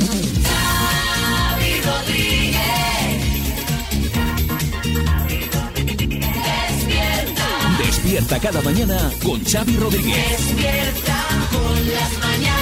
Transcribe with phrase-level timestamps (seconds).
[0.00, 2.60] Xavi Rodríguez.
[6.46, 7.46] Despierta,
[7.84, 10.16] Despierta cada mañana con Xavi Rodríguez.
[10.30, 11.16] despierta
[11.52, 12.59] con las mañanas.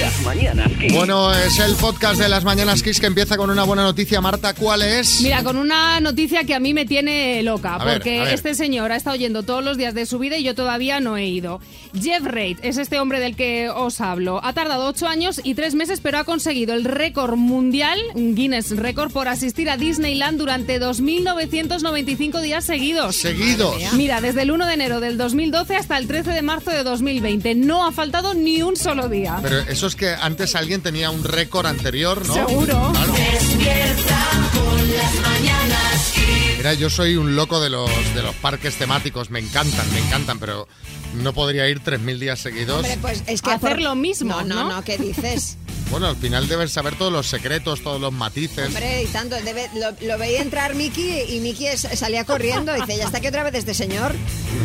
[0.00, 0.92] Las mañanas Kiss.
[0.94, 4.20] Bueno, es el podcast de las Mañanas Kiss que empieza con una buena noticia.
[4.22, 5.20] Marta, ¿cuál es?
[5.20, 8.28] Mira, con una noticia que a mí me tiene loca, A porque ver.
[8.34, 11.16] este señor ha estado yendo todos los días de su vida y yo todavía no
[11.18, 11.60] he ido.
[11.94, 14.40] Jeff Reid es este hombre del que os hablo.
[14.42, 19.12] Ha tardado ocho años y tres meses, pero ha conseguido el récord mundial, Guinness Récord,
[19.12, 23.16] por asistir a Disneyland durante 2.995 días seguidos.
[23.16, 23.76] Seguidos.
[23.94, 27.54] Mira, desde el 1 de enero del 2012 hasta el 13 de marzo de 2020.
[27.56, 29.38] No ha faltado ni un solo día.
[29.42, 32.32] Pero eso es que antes alguien tenía un récord anterior, ¿no?
[32.34, 32.90] Seguro.
[32.92, 33.12] Claro.
[33.12, 36.12] Despierta con las mañanas.
[36.56, 39.30] Mira, yo soy un loco de los, de los parques temáticos.
[39.30, 40.68] Me encantan, me encantan, pero
[41.14, 42.76] no podría ir 3.000 días seguidos.
[42.76, 44.68] Hombre, pues es que Hacer por- lo mismo, No, no, ¿no?
[44.76, 45.56] no, ¿qué dices?
[45.90, 48.68] Bueno, al final debes saber todos los secretos, todos los matices.
[48.68, 52.72] Hombre, y tanto, debe- lo, lo veía entrar Miki y Miki salía corriendo.
[52.74, 54.14] Dice, ya está aquí otra vez este señor.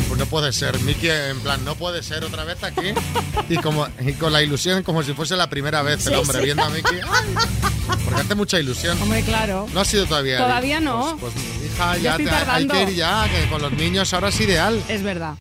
[0.08, 0.80] Pues no puede ser.
[0.82, 2.94] Mickey, en plan, no puede ser otra vez aquí.
[3.50, 6.46] Y, como, y con la ilusión como si fuese la primera vez el hombre sí.
[6.46, 7.00] viendo a Mickey.
[8.06, 9.02] Porque hace mucha ilusión.
[9.02, 9.68] Hombre, claro.
[9.74, 10.38] No ha sido todavía.
[10.38, 11.18] Todavía no.
[11.20, 14.30] Pues, pues, mi hija, Ya te- hay que ir ya, que con los niños ahora
[14.30, 14.80] es ideal.
[14.88, 15.34] Es verdad.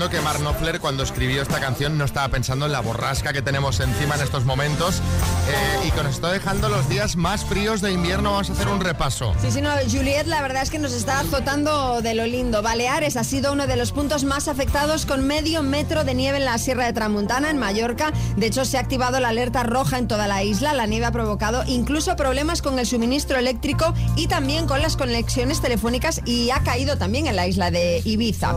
[0.00, 3.42] Entiendo que Mark Knopfler cuando escribió esta canción no estaba pensando en la borrasca que
[3.42, 5.02] tenemos encima en estos momentos
[5.46, 8.30] eh, y que nos está dejando los días más fríos de invierno.
[8.30, 9.34] Vamos a hacer un repaso.
[9.42, 12.62] Sí, sí, no, Juliet, la verdad es que nos está azotando de lo lindo.
[12.62, 16.46] Baleares ha sido uno de los puntos más afectados con medio metro de nieve en
[16.46, 18.10] la Sierra de Tramuntana, en Mallorca.
[18.38, 20.72] De hecho, se ha activado la alerta roja en toda la isla.
[20.72, 25.60] La nieve ha provocado incluso problemas con el suministro eléctrico y también con las conexiones
[25.60, 28.54] telefónicas y ha caído también en la isla de Ibiza.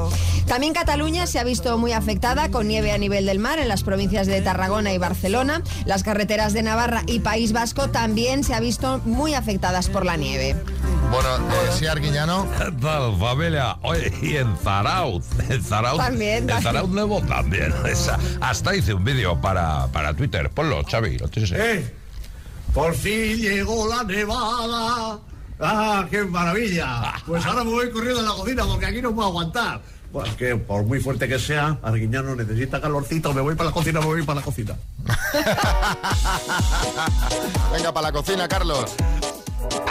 [0.48, 3.82] También Cataluña se ha visto muy afectada con nieve a nivel del mar en las
[3.82, 5.64] provincias de Tarragona y Barcelona.
[5.88, 10.16] Las carreteras de Navarra y País Vasco también se ha visto muy afectadas por la
[10.16, 10.56] nieve.
[11.10, 12.48] Bueno, eh, sí, Arguiñano.
[12.60, 13.78] ¿Qué tal, familia?
[13.82, 15.26] Oye, y en Zarauz.
[15.50, 15.98] En Zarauz.
[15.98, 16.62] También, En.
[16.62, 17.74] Zarauz Nuevo también.
[17.88, 20.52] Esa- hasta hice un vídeo para, para Twitter.
[20.52, 21.18] Ponlo, Xavi.
[21.18, 21.60] Lo tienes ahí.
[21.62, 21.96] ¡Eh!
[22.76, 25.18] Por fin llegó la nevada.
[25.60, 27.14] ¡Ah, qué maravilla!
[27.26, 29.82] Pues ahora me voy corriendo a la cocina porque aquí no puedo aguantar.
[30.14, 33.34] Bueno, que por muy fuerte que sea, Arguiñano necesita calorcito.
[33.34, 34.78] Me voy para la cocina, me voy para la cocina.
[37.74, 38.96] Venga, para la cocina, Carlos.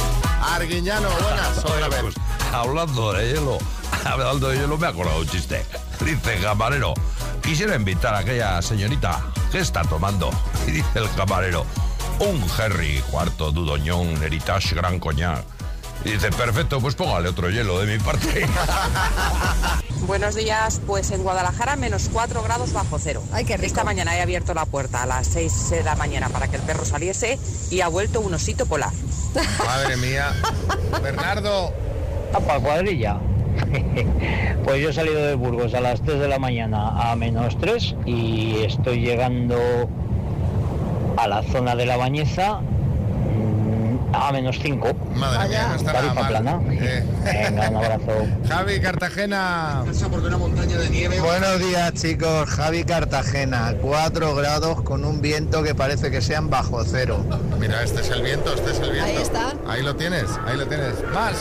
[0.43, 2.01] Arguiñano, buenas, otra vez.
[2.01, 2.15] pues,
[2.53, 3.59] hablando de hielo,
[4.05, 5.65] hablando de hielo, me ha acordado un chiste.
[6.05, 6.95] Dice camarero,
[7.43, 9.21] quisiera invitar a aquella señorita
[9.53, 10.31] que está tomando.
[10.67, 11.67] Y dice el camarero,
[12.21, 15.45] un Harry cuarto dudoñón Heritage Gran Coñac.
[16.05, 18.47] Y dice, perfecto, pues póngale otro hielo de mi parte.
[20.07, 23.23] Buenos días, pues en Guadalajara menos 4 grados bajo cero.
[23.33, 23.67] Ay, qué rico.
[23.67, 26.63] Esta mañana he abierto la puerta a las 6 de la mañana para que el
[26.63, 27.39] perro saliese
[27.71, 28.91] y ha vuelto un osito polar.
[29.65, 30.33] Madre mía.
[31.03, 31.73] Bernardo,
[32.33, 33.19] Apa, cuadrilla.
[34.65, 37.97] Pues yo he salido de Burgos a las 3 de la mañana a menos 3
[38.07, 39.59] y estoy llegando
[41.17, 42.61] a la zona de la Bañeza
[44.13, 44.89] a menos 5.
[45.15, 46.29] Madre mía, no está nada Tarifa mal.
[46.29, 46.61] plana.
[46.71, 48.27] Eh, Venga, un abrazo.
[48.49, 49.85] Javi, Cartagena.
[51.21, 56.85] Buenos días chicos, Javi Cartagena, 4 grados con un viento que parece que sean bajo
[56.85, 57.25] cero.
[57.59, 59.11] Mira, este es el viento, este es el viento.
[59.11, 59.55] Ahí está.
[59.69, 60.95] Ahí lo tienes, ahí lo tienes.
[61.15, 61.37] Más.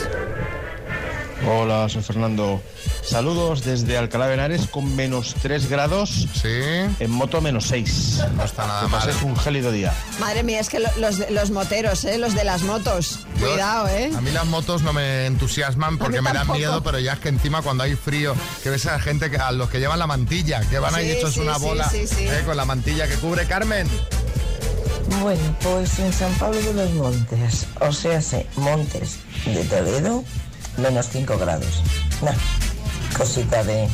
[1.47, 2.61] Hola, soy Fernando.
[3.03, 6.27] Saludos desde Alcalá de Henares con menos 3 grados.
[6.33, 6.49] Sí.
[6.99, 8.19] En moto menos 6.
[8.35, 8.99] No está nada Que mal.
[9.05, 9.93] pases un gélido día.
[10.19, 12.17] Madre mía, es que lo- los, los moteros, ¿eh?
[12.17, 13.21] Los de las motos.
[13.39, 14.11] Yo- Cuidado, ¿eh?
[14.15, 17.29] A mí las motos no me entusiasman porque me dan miedo, pero ya es que
[17.29, 20.07] encima cuando hay frío, que ves a la gente, que, a los que llevan la
[20.07, 22.25] mantilla, que van ahí hechos sí, una sí, bola sí, sí.
[22.27, 23.87] eh, con la mantilla que cubre Carmen.
[25.21, 30.23] Bueno, pues en San Pablo de los Montes, o sea, sí, Montes de Toledo,
[30.79, 31.83] menos 5 grados.
[32.21, 32.33] Nah,
[33.17, 33.87] cosita de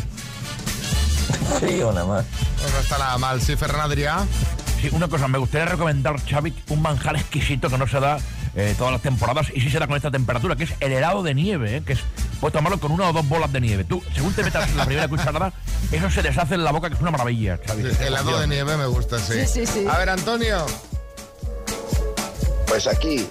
[1.59, 2.25] frío nada más.
[2.61, 4.25] Pues no está nada mal, sí, Fernando Adrià.
[4.81, 8.17] Sí, una cosa, me gustaría recomendar, Xavi, un manjar exquisito que no se da
[8.55, 11.23] eh, todas las temporadas y sí se da con esta temperatura, que es el helado
[11.23, 11.99] de nieve, eh, que es,
[12.39, 13.83] puedes tomarlo con una o dos bolas de nieve.
[13.83, 15.53] Tú, según te metas la primera cucharada,
[15.91, 17.83] eso se deshace en la boca, que es una maravilla, Xavi.
[17.99, 19.45] Helado de nieve me gusta, sí.
[19.45, 19.87] Sí, sí, sí.
[19.89, 20.65] A ver, Antonio.
[22.67, 23.27] Pues aquí,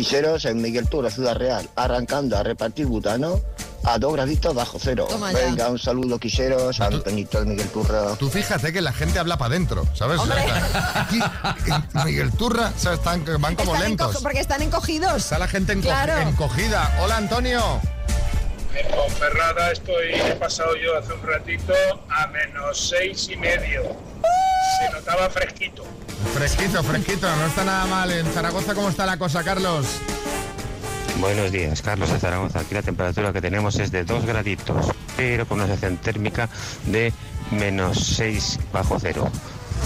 [0.00, 3.40] quiseros en Miguel Turra, Ciudad Real, arrancando a repartir butano
[3.84, 5.08] a dos graditos bajo cero.
[5.32, 8.14] Venga, un saludo, quiseros, San Benito de Miguel Turra.
[8.18, 10.18] Tú fíjate que la gente habla para adentro, ¿sabes?
[10.20, 10.44] Hombre.
[10.94, 11.18] Aquí,
[12.04, 12.98] Miguel Turra, ¿sabes?
[12.98, 14.18] Están, van como Están lentos.
[14.22, 15.16] porque están encogidos.
[15.16, 16.18] Está la gente enco- Claro.
[16.18, 16.94] encogida.
[17.02, 17.80] Hola, Antonio.
[18.74, 21.72] En Ponferrada estoy, he pasado yo hace un ratito
[22.10, 23.96] a menos seis y medio.
[24.78, 25.84] Se notaba fresquito.
[26.34, 28.12] Fresquito, fresquito, no está nada mal.
[28.12, 29.86] En Zaragoza, ¿cómo está la cosa, Carlos?
[31.18, 32.60] Buenos días, Carlos de Zaragoza.
[32.60, 36.48] Aquí la temperatura que tenemos es de 2 graditos, pero con una sensación térmica
[36.84, 37.12] de
[37.50, 39.30] menos 6 bajo cero.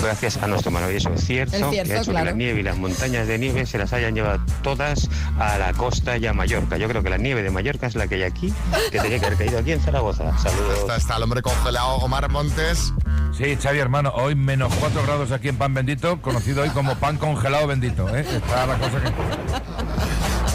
[0.02, 3.26] Gracias a nuestro maravilloso cierzo, El que ha hecho que la nieve y las montañas
[3.26, 5.08] de nieve se las hayan llevado todas
[5.38, 6.76] a la costa y a Mallorca.
[6.76, 8.52] Yo creo que la nieve de Mallorca es la que hay aquí,
[8.90, 10.36] que tenía que haber caído aquí en Zaragoza.
[10.38, 10.78] Saludos.
[10.78, 12.92] Está, está el hombre congelado, Omar Montes.
[13.36, 17.16] Sí, Xavi, hermano, hoy menos 4 grados aquí en Pan Bendito, conocido hoy como pan
[17.16, 18.20] congelado bendito, ¿eh?
[18.20, 19.10] Está la cosa que...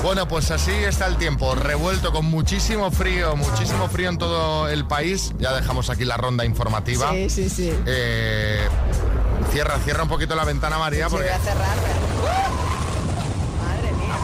[0.04, 4.86] Bueno, pues así está el tiempo, revuelto con muchísimo frío, muchísimo frío en todo el
[4.86, 5.34] país.
[5.40, 7.12] Ya dejamos aquí la ronda informativa.
[7.12, 7.74] Sí, sí, sí.
[7.88, 8.68] Eh,
[9.56, 11.78] cierra, cierra un poquito la ventana, María, Sí, porque voy a cerrar.
[13.64, 14.16] Madre mía.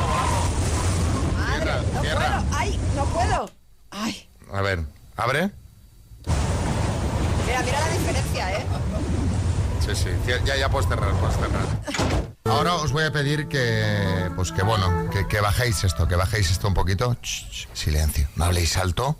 [1.37, 2.19] Madre, no cierra.
[2.41, 2.57] puedo.
[2.59, 3.49] Ay, no puedo.
[3.91, 4.79] Ay, a ver,
[5.15, 5.51] abre.
[7.47, 8.65] mira, mira la diferencia, ¿eh?
[9.85, 10.09] Sí, sí,
[10.45, 12.30] ya, ya puedes cerrar, puedes cerrar.
[12.51, 16.51] Ahora os voy a pedir que, pues que bueno, que, que bajéis esto, que bajéis
[16.51, 17.17] esto un poquito.
[17.73, 19.17] Silencio, no habléis alto.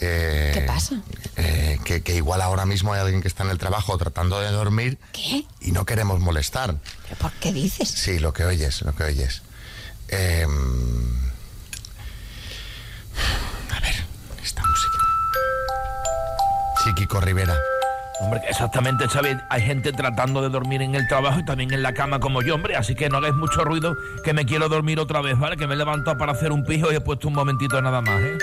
[0.00, 0.94] Eh, ¿Qué pasa?
[1.36, 4.50] eh, que, que igual ahora mismo hay alguien que está en el trabajo tratando de
[4.52, 5.44] dormir ¿Qué?
[5.60, 6.76] y no queremos molestar.
[7.02, 7.88] ¿Pero por qué dices?
[7.88, 9.42] Sí, lo que oyes, lo que oyes.
[10.08, 10.46] Eh,
[13.74, 14.04] a ver,
[14.42, 14.98] esta música.
[16.84, 17.58] Sí, Kiko Rivera.
[18.20, 19.36] Hombre, exactamente, Xavi.
[19.48, 22.56] Hay gente tratando de dormir en el trabajo y también en la cama como yo,
[22.56, 22.76] hombre.
[22.76, 25.56] Así que no hagáis mucho ruido, que me quiero dormir otra vez, ¿vale?
[25.56, 28.20] Que me he levantado para hacer un pijo y he puesto un momentito nada más,
[28.20, 28.38] ¿eh?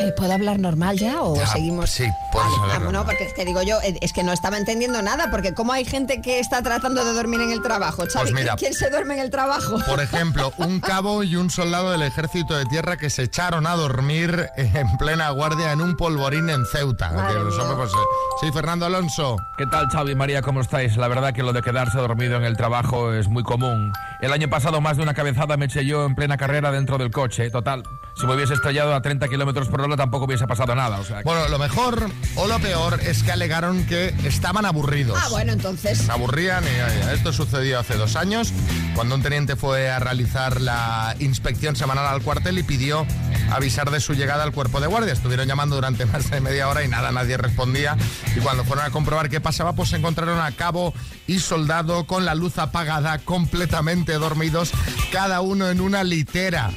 [0.00, 1.90] Eh, ¿Puedo hablar normal ya o Ya, seguimos?
[1.90, 2.92] Sí, puedes Vale, hablar ah, normal.
[2.92, 5.72] no, porque es que digo yo, eh, es que no estaba entendiendo nada, porque ¿cómo
[5.72, 8.04] hay gente que está tratando de dormir en el trabajo?
[8.10, 8.56] Xavi, Pues mira.
[8.56, 9.78] ¿quién se duerme en el trabajo?
[9.86, 13.76] Por ejemplo, un cabo y un soldado del ejército de tierra que se echaron a
[13.76, 17.10] dormir en plena guardia en un polvorín en Ceuta.
[17.32, 18.06] Los hombres, pues, eh,
[18.40, 19.36] sí, Fernando Alonso.
[19.58, 20.42] ¿Qué tal, Xavi María?
[20.42, 20.96] ¿Cómo estáis?
[20.96, 23.92] La verdad que lo de quedarse dormido en el trabajo es muy común.
[24.20, 27.10] El año pasado más de una cabezada me eché yo en plena carrera dentro del
[27.10, 27.50] coche.
[27.50, 27.82] Total,
[28.18, 30.98] si me hubiese estrellado a 30 kilómetros por hora tampoco hubiese pasado nada.
[31.00, 35.18] O sea, que- Bueno, lo mejor o lo peor es que alegaron que estaban aburridos.
[35.20, 35.98] Ah, bueno, entonces.
[35.98, 38.52] Se aburrían y esto sucedió hace dos años
[38.94, 43.06] cuando un teniente fue a realizar la inspección semanal al cuartel y pidió
[43.52, 45.12] avisar de su llegada al cuerpo de guardia.
[45.12, 47.96] Estuvieron llamando durante más de media hora y nada, nadie respondía.
[48.36, 50.92] Y cuando fueron a comprobar qué pasaba, pues se encontraron a cabo
[51.26, 54.72] y soldado con la luz apagada, completamente dormidos,
[55.12, 56.70] cada uno en una litera.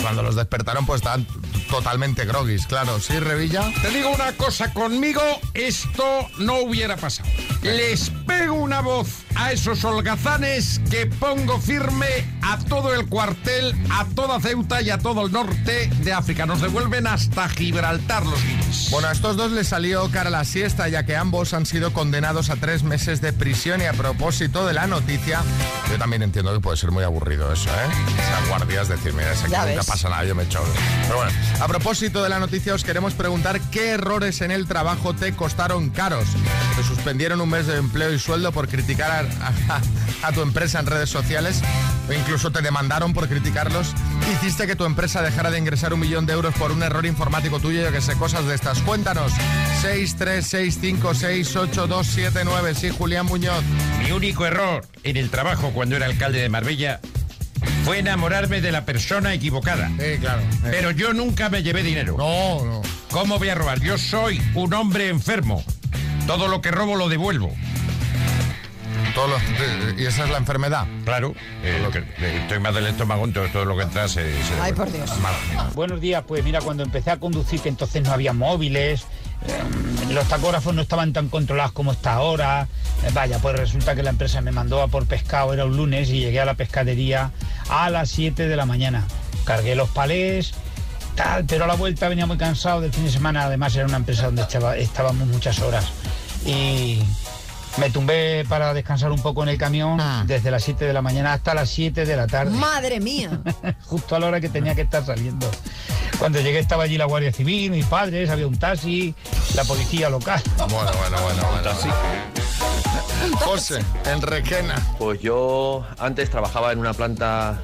[0.00, 1.26] Cuando los despertaron, pues estaban
[1.70, 2.98] totalmente groguis, claro.
[3.00, 3.70] ¿Sí, Revilla?
[3.82, 5.22] Te digo una cosa, conmigo
[5.54, 7.28] esto no hubiera pasado.
[7.62, 12.06] Les pego una voz a esos holgazanes que pongo firme
[12.42, 16.44] a todo el cuartel, a toda Ceuta y a todo el norte de África.
[16.44, 18.88] Nos devuelven hasta Gibraltar los guiris.
[18.90, 22.50] Bueno, a estos dos les salió cara la siesta, ya que ambos han sido condenados
[22.50, 23.80] a tres meses de prisión.
[23.80, 25.40] Y a propósito de la noticia,
[25.88, 27.88] yo también entiendo que puede ser muy aburrido eso, ¿eh?
[28.18, 29.86] Esas guardias, decir, mira, es aquí Ya nunca ves.
[29.86, 30.62] pasa nada, yo me echo.
[31.04, 35.14] Pero bueno, a propósito de la noticia, os queremos preguntar qué errores en el trabajo
[35.14, 36.26] te costaron caros.
[36.76, 39.20] Te suspendieron un mes de empleo y sueldo por criticar a,
[39.74, 39.80] a-
[40.28, 41.62] a tu empresa en redes sociales
[42.08, 43.94] o incluso te demandaron por criticarlos.
[44.32, 47.60] Hiciste que tu empresa dejara de ingresar un millón de euros por un error informático
[47.60, 48.78] tuyo, yo que sé, cosas de estas.
[48.80, 49.32] Cuéntanos.
[49.82, 52.74] 636568279.
[52.74, 53.62] Sí, Julián Muñoz.
[54.02, 57.00] Mi único error en el trabajo cuando era alcalde de Marbella
[57.84, 59.88] fue enamorarme de la persona equivocada.
[59.98, 60.42] Sí, claro.
[60.62, 62.16] Pero yo nunca me llevé dinero.
[62.18, 62.82] No, no.
[63.10, 63.80] ¿Cómo voy a robar?
[63.80, 65.64] Yo soy un hombre enfermo.
[66.26, 67.52] Todo lo que robo lo devuelvo.
[69.98, 70.86] Y esa es la enfermedad.
[71.04, 74.22] Claro, eh, que- eh, estoy mal del estómago, entonces todo lo que entra se...
[74.42, 75.10] se Ay, por Dios.
[75.18, 75.34] Mal.
[75.74, 79.02] Buenos días, pues mira, cuando empecé a conducir, que entonces no había móviles,
[79.46, 82.66] eh, los tacógrafos no estaban tan controlados como está ahora.
[83.04, 86.08] Eh, vaya, pues resulta que la empresa me mandó a por pescado, era un lunes,
[86.08, 87.32] y llegué a la pescadería
[87.68, 89.04] a las 7 de la mañana.
[89.44, 90.54] Cargué los palés,
[91.16, 93.98] tal, pero a la vuelta venía muy cansado del fin de semana, además era una
[93.98, 95.92] empresa donde estaba- estábamos muchas horas.
[96.44, 97.02] Y
[97.78, 101.32] me tumbé para descansar un poco en el camión desde las 7 de la mañana
[101.32, 103.40] hasta las 7 de la tarde Madre mía.
[103.86, 105.50] justo a la hora que tenía que estar saliendo.
[106.18, 109.14] Cuando llegué estaba allí la Guardia Civil, mis padres, había un taxi,
[109.54, 110.40] la policía local.
[110.56, 111.70] Bueno, bueno, bueno, bueno.
[113.38, 114.74] José, en Requena.
[114.98, 117.60] Pues yo antes trabajaba en una planta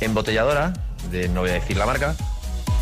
[0.00, 0.72] embotelladora,
[1.10, 2.14] de, no voy a decir la marca,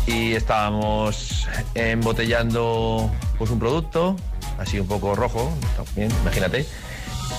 [0.05, 4.15] y estábamos embotellando pues un producto,
[4.57, 6.65] así un poco rojo, también, imagínate.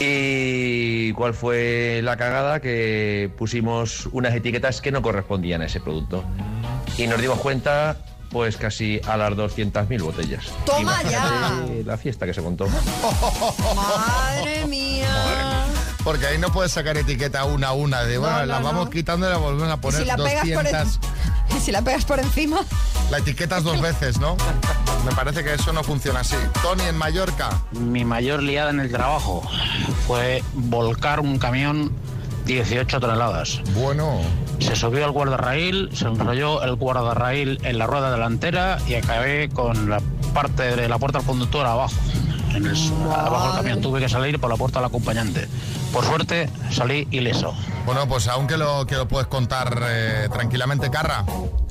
[0.01, 6.25] Y cuál fue la cagada que pusimos unas etiquetas que no correspondían a ese producto.
[6.97, 7.97] Y nos dimos cuenta
[8.31, 10.53] pues casi a las 200.000 botellas.
[10.67, 11.65] Toma ya.
[11.85, 12.69] La fiesta que se contó.
[13.75, 15.65] Madre mía.
[16.09, 18.03] Porque ahí no puedes sacar etiqueta una a una.
[18.03, 18.65] De, bueno, no, la no.
[18.65, 20.99] vamos quitando y la volvemos a Y poner si la pegas por 200.
[21.51, 22.61] en- y si la pegas por encima.
[23.11, 24.35] La etiquetas dos veces, ¿no?
[25.05, 26.35] Me parece que eso no funciona así.
[26.63, 27.51] Tony en Mallorca.
[27.73, 29.43] Mi mayor liada en el trabajo
[30.07, 31.93] fue volcar un camión
[32.47, 33.61] 18 toneladas.
[33.75, 34.19] Bueno.
[34.61, 39.91] Se subió al guardarraíl, se enrolló el guardarraíl en la rueda delantera y acabé con
[39.91, 40.01] la
[40.33, 41.93] parte de la puerta del conductor abajo.
[42.55, 42.77] En el,
[43.13, 45.49] abajo del camión tuve que salir por la puerta del acompañante.
[45.93, 47.55] Por suerte salí ileso.
[47.87, 51.25] Bueno, pues aunque lo, que lo puedes contar eh, tranquilamente, Carra.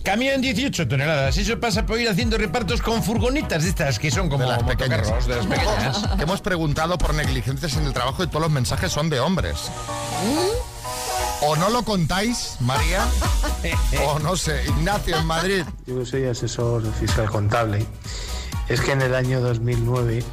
[0.03, 1.37] Camión 18 toneladas.
[1.37, 4.63] Eso pasa por ir haciendo repartos con furgonitas de estas que son como De las
[4.63, 4.99] pequeñas.
[4.99, 6.15] motocarros, de las pequeñas.
[6.15, 9.57] Que hemos preguntado por negligencias en el trabajo y todos los mensajes son de hombres.
[11.41, 13.05] O no lo contáis, María,
[14.05, 15.63] o no sé, Ignacio en Madrid.
[15.85, 17.85] Yo soy asesor fiscal contable.
[18.69, 20.23] Es que en el año 2009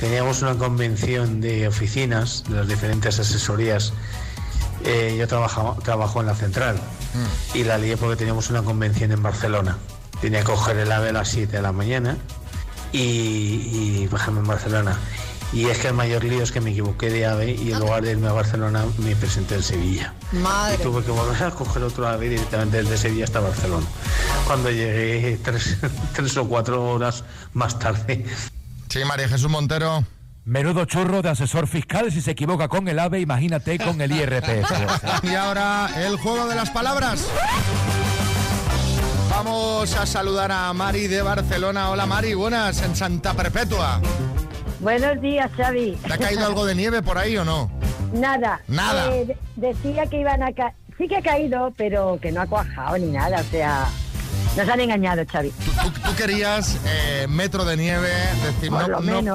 [0.00, 3.92] teníamos una convención de oficinas de las diferentes asesorías.
[4.84, 6.80] Eh, yo trabajaba, trabajo en la central
[7.52, 9.76] y la lié porque teníamos una convención en Barcelona.
[10.22, 12.16] Tenía que coger el AVE a las 7 de la mañana
[12.92, 14.96] y, y bajarme en Barcelona.
[15.52, 18.02] Y es que el mayor lío es que me equivoqué de AVE y en lugar
[18.02, 20.14] de irme a Barcelona me presenté en Sevilla.
[20.32, 20.76] Madre.
[20.78, 23.86] Y tuve que volver a coger otro ave directamente desde Sevilla hasta Barcelona.
[24.46, 25.76] Cuando llegué tres,
[26.14, 28.24] tres o cuatro horas más tarde.
[28.90, 30.04] Sí, María Jesús Montero.
[30.44, 34.70] Menudo churro de asesor fiscal si se equivoca con el AVE, imagínate con el IRPF.
[35.22, 37.26] Y ahora el juego de las palabras.
[39.30, 41.90] Vamos a saludar a Mari de Barcelona.
[41.90, 44.00] Hola Mari, buenas, en Santa Perpetua.
[44.80, 45.96] Buenos días, Xavi.
[46.06, 47.70] ¿Te ha caído algo de nieve por ahí o no?
[48.12, 48.60] Nada.
[48.66, 49.14] Nada.
[49.14, 49.38] Eh, de-
[49.72, 50.72] decía que iban a caer.
[50.98, 53.40] Sí que ha caído, pero que no ha cuajado ni nada.
[53.40, 53.86] O sea,
[54.56, 55.50] nos han engañado, Xavi.
[55.50, 58.10] Tú, tú querías eh, metro de nieve,
[58.44, 58.70] decir,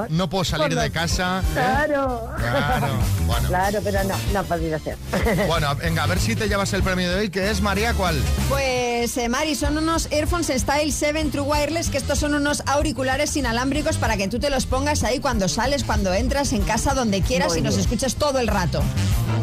[0.09, 1.41] no, puedo salir lo- de casa.
[1.41, 1.47] ¿eh?
[1.53, 2.29] Claro.
[2.37, 2.87] Claro,
[3.25, 3.47] bueno.
[3.47, 4.97] Claro, pero no, no ha podido ser.
[5.47, 8.21] Bueno, venga, a ver si te llevas el premio de hoy, que es María, ¿cuál?
[8.49, 13.35] Pues, eh, Mari, son unos Airphones Style 7 True Wireless, que estos son unos auriculares
[13.37, 17.21] inalámbricos para que tú te los pongas ahí cuando sales, cuando entras, en casa, donde
[17.21, 18.81] quieras Muy y nos escuches todo el rato.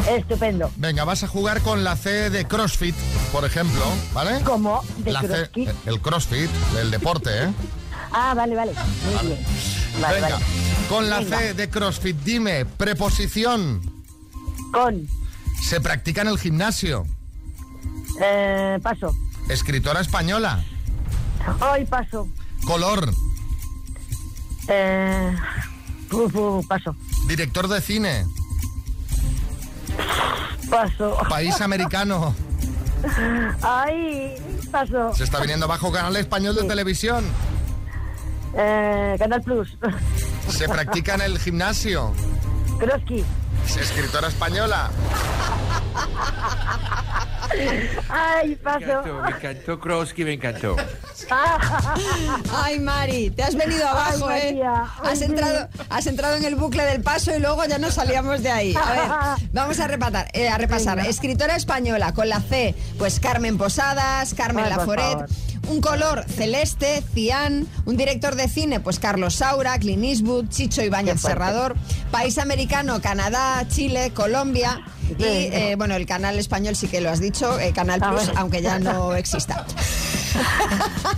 [0.09, 0.71] Estupendo.
[0.77, 2.95] Venga, vas a jugar con la C de CrossFit,
[3.31, 3.83] por ejemplo,
[4.13, 4.41] ¿vale?
[4.45, 4.83] ¿Cómo?
[4.99, 5.69] ¿De La C- CrossFit?
[5.87, 7.53] el CrossFit, el deporte, ¿eh?
[8.15, 8.73] Ah, vale, vale.
[8.75, 9.39] Muy bien.
[10.03, 10.45] Vale, Venga, vale.
[10.91, 11.39] con la Venga.
[11.39, 13.81] C de CrossFit, dime, preposición.
[14.73, 15.09] Con.
[15.63, 17.07] Se practica en el gimnasio.
[18.21, 19.17] Eh, paso.
[19.49, 20.63] Escritora española.
[21.73, 22.29] Hoy paso.
[22.67, 23.15] Color.
[24.69, 25.35] Eh,
[26.11, 26.95] uf, paso.
[27.29, 28.27] Director de cine.
[30.71, 31.17] Paso.
[31.29, 32.35] País americano.
[33.63, 34.35] Ay,
[34.71, 35.13] paso.
[35.15, 37.25] Se está viniendo bajo canal español de televisión.
[38.57, 39.77] Eh, Canal Plus.
[40.49, 42.13] Se practica en el gimnasio.
[42.79, 43.25] Kroski.
[43.67, 44.91] Escritora española.
[48.09, 49.03] Ay, paso.
[49.25, 50.77] Me encantó Krosky, me encantó.
[52.55, 54.63] Ay, Mari, te has venido abajo, Ay, ¿eh?
[54.65, 55.25] Ay, Has sí.
[55.25, 58.75] entrado, has entrado en el bucle del paso y luego ya no salíamos de ahí.
[58.77, 58.91] A
[59.37, 60.29] ver, vamos a repasar.
[60.33, 60.97] eh, a repasar.
[60.97, 61.11] Venga.
[61.11, 65.19] Escritora española con la C, pues Carmen Posadas, Carmen Ay, Laforet.
[65.69, 67.67] Un color celeste, cian.
[67.87, 71.21] Un director de cine, pues Carlos Saura, Clint Eastwood, Chicho Ibáñez.
[71.21, 71.75] Serrador.
[72.11, 74.81] País americano, Canadá, Chile, Colombia.
[75.19, 78.31] Y eh, bueno, el canal español sí que lo has dicho, eh, Canal Ah, Plus,
[78.37, 79.65] aunque ya no exista.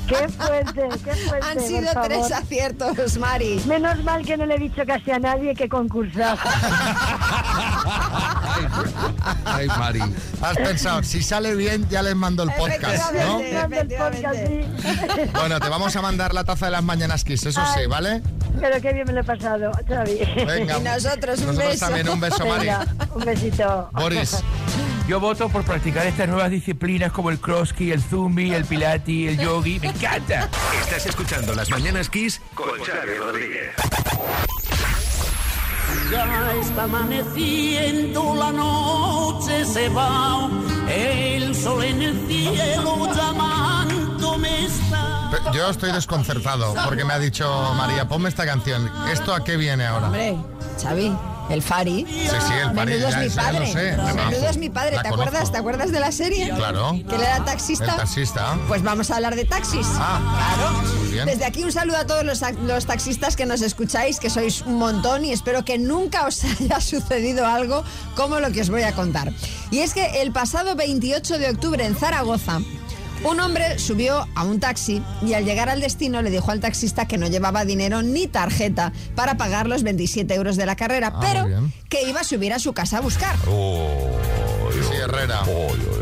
[0.09, 1.47] Qué fuerte, qué fuerte.
[1.47, 2.09] Han por sido favor.
[2.09, 3.63] tres aciertos, Mari.
[3.67, 6.39] Menos mal que no le he dicho casi a nadie que concursaba.
[9.55, 10.01] Ay, Mari.
[10.43, 13.41] Has pensado, si sale bien, ya les mando el podcast, ¿no?
[15.33, 17.87] Bueno, te vamos a mandar la taza de las mañanas Kiss, eso sí, Ay.
[17.87, 18.23] ¿vale?
[18.61, 20.19] Pero qué bien me lo he pasado, Xavi.
[20.47, 20.79] Venga.
[20.79, 21.87] Y nosotros, un Nosotros beso.
[21.87, 22.67] también, un beso, Mari.
[22.67, 23.91] Venga, un besito.
[23.93, 24.43] Boris.
[25.09, 29.39] Yo voto por practicar estas nuevas disciplinas como el crossky, el zumbi, el pilati, el
[29.39, 29.79] yogi.
[29.81, 30.49] ¡Me encanta!
[30.81, 33.71] Estás escuchando Las Mañanas Kiss con Xavi Rodríguez.
[36.11, 40.49] Ya está amaneciendo, la noche se va,
[40.89, 45.51] el sol en el cielo llamándome está.
[45.53, 48.91] Yo estoy desconcertado porque me ha dicho María, ponme esta canción.
[49.11, 50.07] ¿Esto a qué viene ahora?
[50.07, 50.37] Hombre,
[50.81, 51.17] Xavi,
[51.51, 52.07] el Fari.
[52.09, 53.73] Sí, sí, el Fari, Menudo es mi padre.
[53.73, 53.97] sé.
[53.97, 54.97] Menudo es mi padre.
[54.97, 55.29] La ¿Te conozco.
[55.29, 55.53] acuerdas?
[55.53, 56.51] ¿Te acuerdas de la serie?
[56.55, 56.93] Claro.
[57.09, 57.85] Que él era taxista.
[57.93, 58.59] El taxista.
[58.69, 59.87] Pues vamos a hablar de taxis.
[59.95, 60.73] Ah, claro.
[60.99, 61.27] muy bien.
[61.27, 64.77] Desde aquí un saludo a todos los, los taxistas que nos escucháis, que sois un
[64.79, 67.85] montón y espero que nunca os haya sucedido algo
[68.17, 69.33] como lo que os voy a contar.
[69.71, 72.61] Y es que el pasado 28 de octubre en Zaragoza,
[73.25, 77.07] un hombre subió a un taxi y al llegar al destino le dijo al taxista
[77.07, 81.21] que no llevaba dinero ni tarjeta para pagar los 27 euros de la carrera, Ah,
[81.21, 81.47] pero
[81.89, 83.37] que iba a subir a su casa a buscar.
[83.39, 85.43] Sí, Herrera.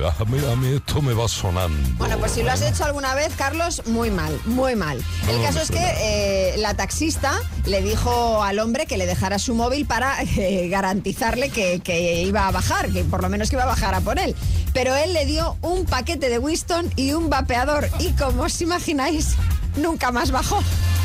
[0.08, 1.88] A, mí, a mí esto me va sonando.
[1.96, 5.02] Bueno, pues si lo has hecho alguna vez, Carlos, muy mal, muy mal.
[5.28, 9.38] El No, caso es que eh, la taxista le dijo al hombre que le dejara
[9.38, 13.56] su móvil para eh, garantizarle que, que iba a bajar, que por lo menos que
[13.56, 14.34] iba a bajar a por él.
[14.72, 19.34] Pero él le dio un paquete de Winston y un vapeador y como os imagináis,
[19.76, 20.62] nunca más bajó.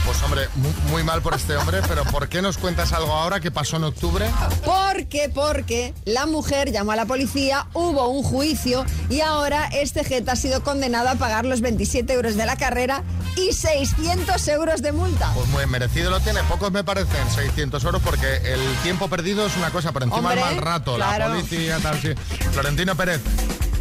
[0.08, 3.40] Pues hombre, mu- muy mal por este hombre, pero ¿por qué nos cuentas algo ahora
[3.42, 4.26] que pasó en octubre?
[4.64, 10.32] Porque, porque la mujer llamó a la policía, hubo un juicio y ahora este jeta
[10.32, 13.04] ha sido condenado a pagar los 27 euros de la carrera
[13.36, 15.30] y 600 euros de multa.
[15.36, 19.58] Pues muy merecido lo tiene, pocos me parecen 600 euros porque el tiempo perdido es
[19.58, 22.10] una cosa, por encima Hombre, el mal rato, la policía, tal, sí.
[22.54, 23.22] Florentino Pérez.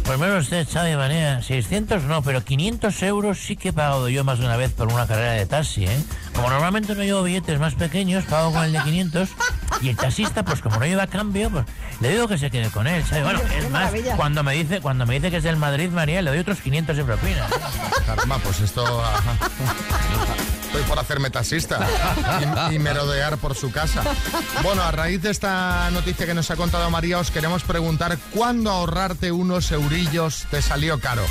[0.07, 4.23] Pues menos usted, Xavi Manea, 600 no, pero 500 euros sí que he pagado yo
[4.23, 6.03] más de una vez por una carrera de taxi, ¿eh?
[6.33, 9.29] Como normalmente no llevo billetes más pequeños, pago con el de 500
[9.81, 11.65] y el taxista, pues como no lleva cambio, pues
[11.99, 13.23] le digo que se quede con él, ¿sabe?
[13.23, 16.29] Bueno, es más, cuando me dice cuando me dice que es del Madrid, María, le
[16.29, 17.45] doy otros 500 de propina.
[18.05, 19.03] Caramba, pues esto...
[20.77, 21.79] Estoy por hacerme taxista
[22.69, 24.03] y, y merodear por su casa.
[24.61, 28.69] Bueno, a raíz de esta noticia que nos ha contado María, os queremos preguntar ¿cuándo
[28.69, 31.23] ahorrarte unos eurillos te salió caro?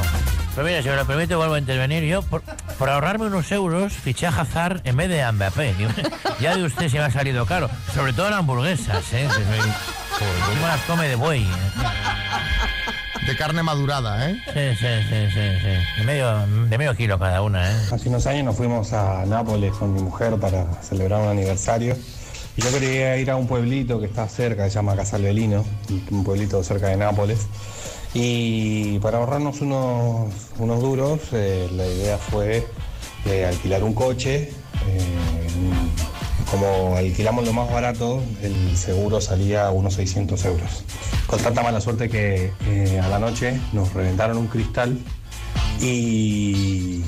[0.55, 2.03] Pues mira, si me lo permite, vuelvo a intervenir.
[2.05, 2.43] Yo, por,
[2.79, 5.75] por ahorrarme unos euros, fiché a Hazard en vez de Mbappé.
[6.41, 7.69] Ya de usted se me ha salido caro.
[7.95, 9.27] Sobre todo las hamburguesas, ¿eh?
[9.29, 9.73] Que soy-
[10.51, 11.43] Encima las come de buey.
[11.43, 13.27] ¿eh?
[13.27, 14.41] De carne madurada, ¿eh?
[14.47, 16.01] Sí, sí, sí, sí, sí.
[16.01, 17.77] De medio, de medio kilo cada una, ¿eh?
[17.93, 21.97] Hace unos años nos fuimos a Nápoles con mi mujer para celebrar un aniversario.
[22.57, 25.65] Y yo quería ir a un pueblito que está cerca, que se llama Casalbelino,
[26.11, 27.47] un pueblito cerca de Nápoles.
[28.15, 32.67] Y para ahorrarnos unos, unos duros, eh, la idea fue
[33.27, 34.51] eh, alquilar un coche.
[34.87, 35.01] eh,
[36.51, 40.83] como alquilamos lo más barato, el seguro salía a unos 600 euros.
[41.27, 42.53] Con tanta mala suerte que
[43.03, 44.99] a la noche nos reventaron un cristal
[45.83, 47.03] y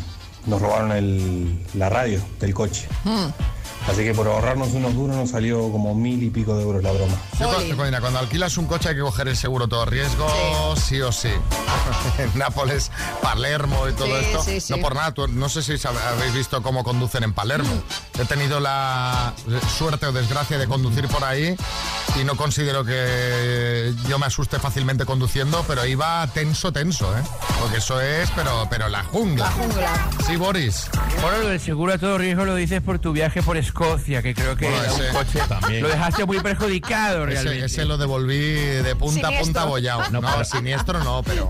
[0.47, 2.87] nos robaron el- la radio del coche.
[3.89, 6.93] Así que por ahorrarnos unos duros nos salió como mil y pico de euros la
[6.93, 7.15] broma.
[7.39, 10.29] Yo cuando, cuando alquilas un coche hay que coger el seguro todo riesgo,
[10.77, 11.29] sí, o sí.
[12.19, 12.91] en Nápoles,
[13.23, 14.43] Palermo y todo Sí, esto.
[14.45, 14.73] sí, sí.
[14.75, 17.71] No por nada, tú- no sé si habéis visto cómo conducen en Palermo.
[18.19, 19.33] He tenido la
[19.77, 21.57] suerte o desgracia de conducir por ahí
[22.21, 27.23] y no considero que yo me asuste fácilmente conduciendo, pero iba tenso, tenso, ¿eh?
[27.61, 29.45] Porque eso es, pero, pero la jungla.
[29.47, 30.11] La jungla.
[30.27, 30.89] Sí, Boris.
[31.23, 34.35] Bueno, lo del seguro a todo riesgo lo dices por tu viaje por Escocia, que
[34.35, 35.83] creo que Bueno, era un ese coche también.
[35.83, 37.65] lo dejaste muy perjudicado realmente.
[37.65, 40.11] Ese, ese lo devolví de punta a punta abollado.
[40.11, 41.49] No, pero- siniestro no, pero...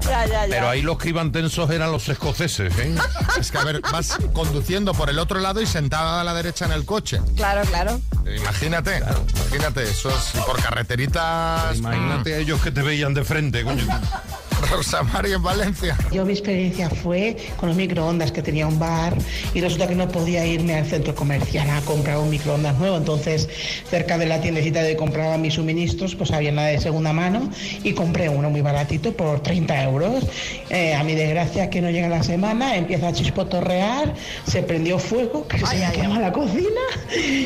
[0.49, 2.95] Pero ahí los que iban tensos eran los escoceses, ¿eh?
[3.39, 6.67] Es que, a ver, vas conduciendo por el otro lado y sentada a la derecha
[6.67, 7.21] en el coche.
[7.37, 8.01] Claro, claro.
[8.37, 8.99] Imagínate,
[9.39, 11.77] imagínate, eso es por carreteritas...
[11.79, 13.85] Imagínate a ellos que te veían de frente, coño.
[14.71, 15.97] Rosa María en Valencia.
[16.13, 19.17] Yo mi experiencia fue con los microondas que tenía un bar
[19.55, 22.97] y resulta que no podía irme al centro comercial a comprar un microondas nuevo.
[22.97, 23.49] Entonces,
[23.89, 27.51] cerca de la tiendecita de compraba mis suministros, pues había una de segunda mano
[27.83, 30.27] y compré uno muy baratito por 30 euros.
[30.69, 34.15] Eh, a mi desgracia que no llega la semana, empieza a chispotorrear,
[34.47, 36.81] se prendió fuego, que se quema la cocina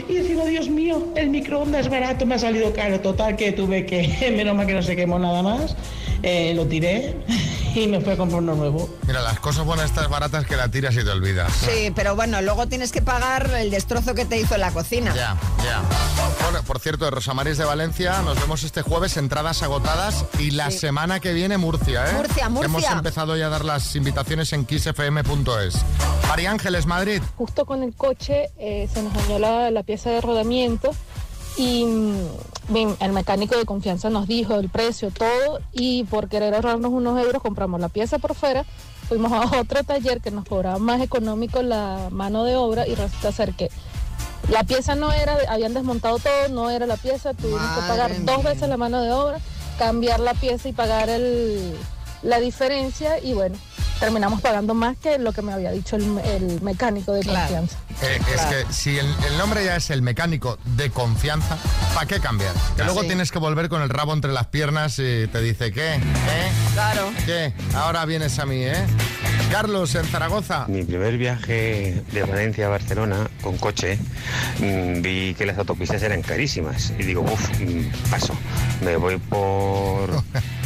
[0.09, 3.01] y decía, Dios mío, el microondas barato me ha salido caro.
[3.01, 5.77] Total que tuve que, menos mal que no se quemó nada más,
[6.27, 7.17] eh, lo tiré
[7.75, 8.89] y me fui a comprar uno nuevo.
[9.07, 11.53] Mira, las cosas buenas estas baratas que la tiras y te olvidas.
[11.53, 15.15] Sí, pero bueno, luego tienes que pagar el destrozo que te hizo en la cocina.
[15.15, 15.83] Ya, ya.
[16.43, 20.51] Bueno, por cierto, de Rosa María de Valencia, nos vemos este jueves, entradas agotadas y
[20.53, 20.79] la Sí.
[20.79, 22.15] semana que viene Murcia, ¿eh?
[22.15, 22.67] Murcia, Murcia.
[22.67, 25.77] Hemos empezado ya a dar las invitaciones en kissfm.es.
[26.29, 27.21] María Ángeles, Madrid.
[27.37, 30.91] Justo con el coche eh, se nos dañó la, la pieza de rodamiento
[31.57, 32.29] y mm,
[32.69, 37.19] bien, el mecánico de confianza nos dijo el precio, todo, y por querer ahorrarnos unos
[37.25, 38.65] euros compramos la pieza por fuera,
[39.09, 43.33] fuimos a otro taller que nos cobraba más económico la mano de obra y resulta
[43.33, 43.71] ser que
[44.51, 48.43] la pieza no era, habían desmontado todo, no era la pieza, tuvimos que pagar dos
[48.43, 49.39] veces la mano de obra,
[49.79, 51.75] cambiar la pieza y pagar el,
[52.25, 53.57] la diferencia y bueno,
[54.01, 57.77] terminamos pagando más que lo que me había dicho el, el mecánico de confianza.
[58.03, 61.57] Eh, Es que si el, el nombre ya es el mecánico de confianza,
[61.95, 62.53] ¿para qué cambiar?
[62.77, 63.07] Que luego Sí.
[63.09, 65.95] tienes que volver con el rabo entre las piernas y te dice, ¿qué?
[65.95, 66.01] ¿Eh?
[66.73, 67.13] Claro.
[67.25, 67.53] ¿Qué?
[67.75, 68.85] Ahora vienes a mí, ¿eh?
[69.51, 70.67] Carlos, en Zaragoza.
[70.69, 73.99] Mi primer viaje de Valencia a Barcelona con coche,
[74.59, 76.93] mm, vi que las autopistas eran carísimas.
[76.99, 78.35] Y digo, uff, mm, paso.
[78.83, 80.11] Me voy por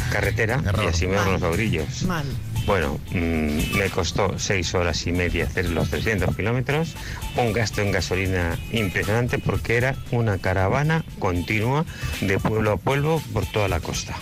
[0.08, 2.02] carretera y así me los ladrillos.
[2.02, 2.26] Mal.
[2.66, 6.94] Bueno, mm, me costó seis horas y media hacer los 300 kilómetros,
[7.36, 11.86] un gasto en gasolina impresionante porque era una caravana continua
[12.20, 14.16] de pueblo a pueblo por toda la costa.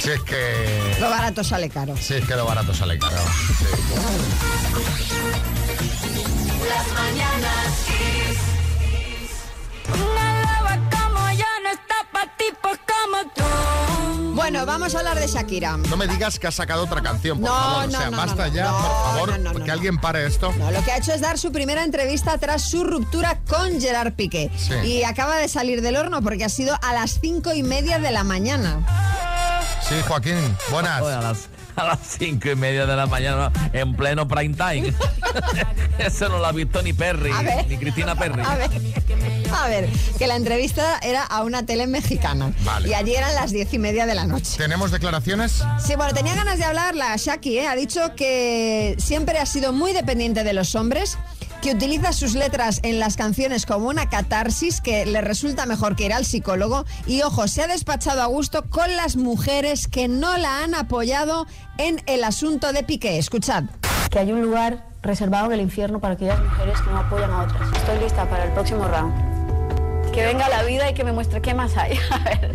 [0.00, 0.96] Si es que...
[1.00, 1.96] Lo barato sale caro.
[1.96, 3.16] Sí, es que lo barato sale caro.
[6.68, 8.38] Las mañanas Kiss.
[9.94, 14.07] Una loba como yo no está pa' tipos como tú.
[14.38, 15.76] Bueno, vamos a hablar de Shakira.
[15.76, 17.82] No me digas que has sacado otra canción, por No, favor.
[17.90, 20.26] no, o sea, no, basta no, ya, no, por favor, no, no, que alguien pare
[20.26, 20.54] esto.
[20.56, 24.12] No, lo que ha hecho es dar su primera entrevista tras su ruptura con Gerard
[24.12, 24.48] Piqué.
[24.56, 24.74] Sí.
[24.86, 28.12] Y acaba de salir del horno porque ha sido a las cinco y media de
[28.12, 28.78] la mañana.
[29.88, 31.00] Sí, Joaquín, buenas.
[31.00, 31.48] Joder, a las,
[31.78, 34.92] a las cinco y media de la mañana, en pleno prime time.
[35.98, 37.66] Eso no lo ha visto ni Perry, ver.
[37.68, 38.42] ni Cristina Perry.
[38.44, 38.70] A ver,
[39.52, 39.88] a ver,
[40.18, 42.52] que la entrevista era a una tele mexicana.
[42.64, 42.88] Vale.
[42.88, 44.56] Y allí eran las diez y media de la noche.
[44.56, 45.62] ¿Tenemos declaraciones?
[45.84, 47.68] Sí, bueno, tenía ganas de hablar la Shaki, ¿eh?
[47.68, 51.18] ha dicho que siempre ha sido muy dependiente de los hombres,
[51.60, 56.06] que utiliza sus letras en las canciones como una catarsis que le resulta mejor que
[56.06, 60.36] ir al psicólogo y ojo, se ha despachado a gusto con las mujeres que no
[60.36, 61.46] la han apoyado
[61.78, 63.18] en el asunto de Piqué.
[63.18, 63.64] Escuchad.
[64.10, 67.42] que hay un lugar reservado en el infierno para aquellas mujeres que no apoyan a
[67.42, 67.72] otras.
[67.76, 70.12] Estoy lista para el próximo round.
[70.12, 71.98] Que venga la vida y que me muestre qué más hay.
[72.10, 72.52] A ver.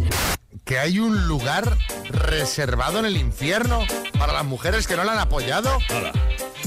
[0.66, 1.78] ¿Que hay un lugar
[2.10, 3.80] reservado en el infierno
[4.18, 5.78] para las mujeres que no la han apoyado?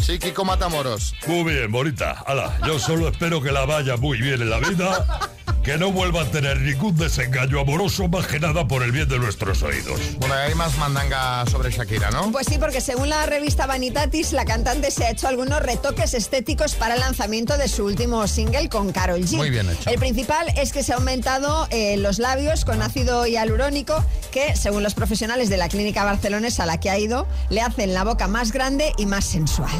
[0.02, 1.14] Sí, Kiko Matamoros.
[1.26, 2.22] Muy bien, bonita.
[2.26, 5.06] Ala, yo solo espero que la vaya muy bien en la vida,
[5.66, 9.18] que no vuelva a tener ningún desengaño amoroso más que nada por el bien de
[9.18, 9.98] nuestros oídos.
[10.18, 12.30] Bueno, hay más mandanga sobre Shakira, ¿no?
[12.30, 16.76] Pues sí, porque según la revista Vanitatis, la cantante se ha hecho algunos retoques estéticos
[16.76, 19.34] para el lanzamiento de su último single con Carol G.
[19.38, 19.90] Muy bien hecho.
[19.90, 24.84] El principal es que se ha aumentado eh, los labios con ácido hialurónico, que según
[24.84, 28.28] los profesionales de la clínica barcelonesa a la que ha ido, le hacen la boca
[28.28, 29.72] más grande y más sensual.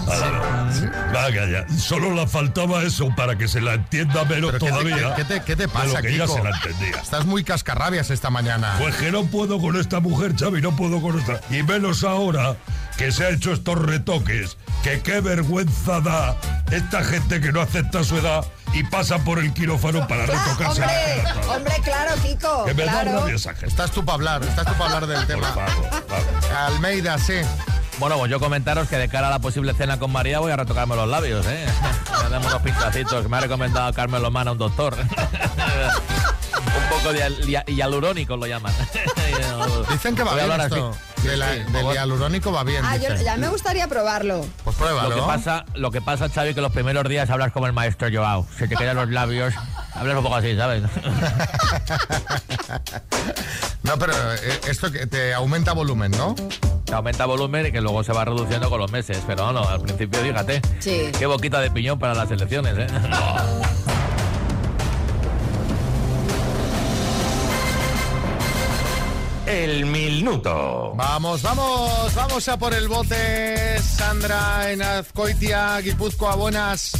[1.13, 1.79] Vaya, ya.
[1.79, 5.15] Solo le faltaba eso para que se la entienda menos ¿Pero qué te- todavía.
[5.15, 6.37] ¿Qué te, qué te pasa, lo que ya Kiko?
[6.37, 6.97] se la entendía.
[7.03, 8.77] Estás muy cascarrabias esta mañana.
[8.79, 11.41] Pues que no puedo con esta mujer, Xavi, no puedo con esta.
[11.51, 12.57] Y menos ahora
[12.97, 14.57] que se ha hecho estos retoques.
[14.83, 16.37] Que qué vergüenza da
[16.71, 20.81] esta gente que no acepta su edad y pasa por el quirófano para retocarse.
[20.81, 22.65] la Hombre, hombre, claro, Kiko.
[22.65, 23.21] Que me da claro.
[23.21, 23.67] rabia esa gente.
[23.67, 25.55] Estás tú para hablar, estás tú para hablar del tema.
[26.67, 27.35] Almeida, sí.
[27.99, 30.57] Bueno, pues yo comentaros que de cara a la posible cena con María voy a
[30.57, 31.67] retocarme los labios, ¿eh?
[32.25, 34.95] Me damos unos pinchacitos que me ha recomendado Carmen Lomana, un doctor.
[34.99, 38.73] un poco de hial- hia- hialurónico lo llaman.
[39.91, 40.91] Dicen que va Voy a bien hablar esto.
[40.91, 41.29] así.
[41.29, 42.85] De la- Sí, del hialurónico va bien.
[42.85, 44.45] Ah, yo, ya me gustaría probarlo.
[44.65, 45.15] Pues Lo pruébalo.
[45.15, 48.47] que pasa, lo que pasa, Xavi, que los primeros días hablas como el maestro Joao.
[48.59, 49.55] Se te quedan los labios.
[49.95, 50.83] Hablas un poco así, ¿sabes?
[53.83, 56.35] No, pero eh, esto que te aumenta volumen, ¿no?
[56.87, 59.21] Te aumenta volumen y que luego se va reduciendo con los meses.
[59.27, 60.63] Pero no, al principio, fíjate.
[60.79, 61.11] Sí.
[61.19, 62.87] Qué boquita de piñón para las elecciones, ¿eh?
[69.47, 70.93] El minuto.
[70.97, 73.79] Vamos, vamos, vamos a por el bote.
[73.81, 76.91] Sandra en Azcoitia, Guipúzcoa, buenas.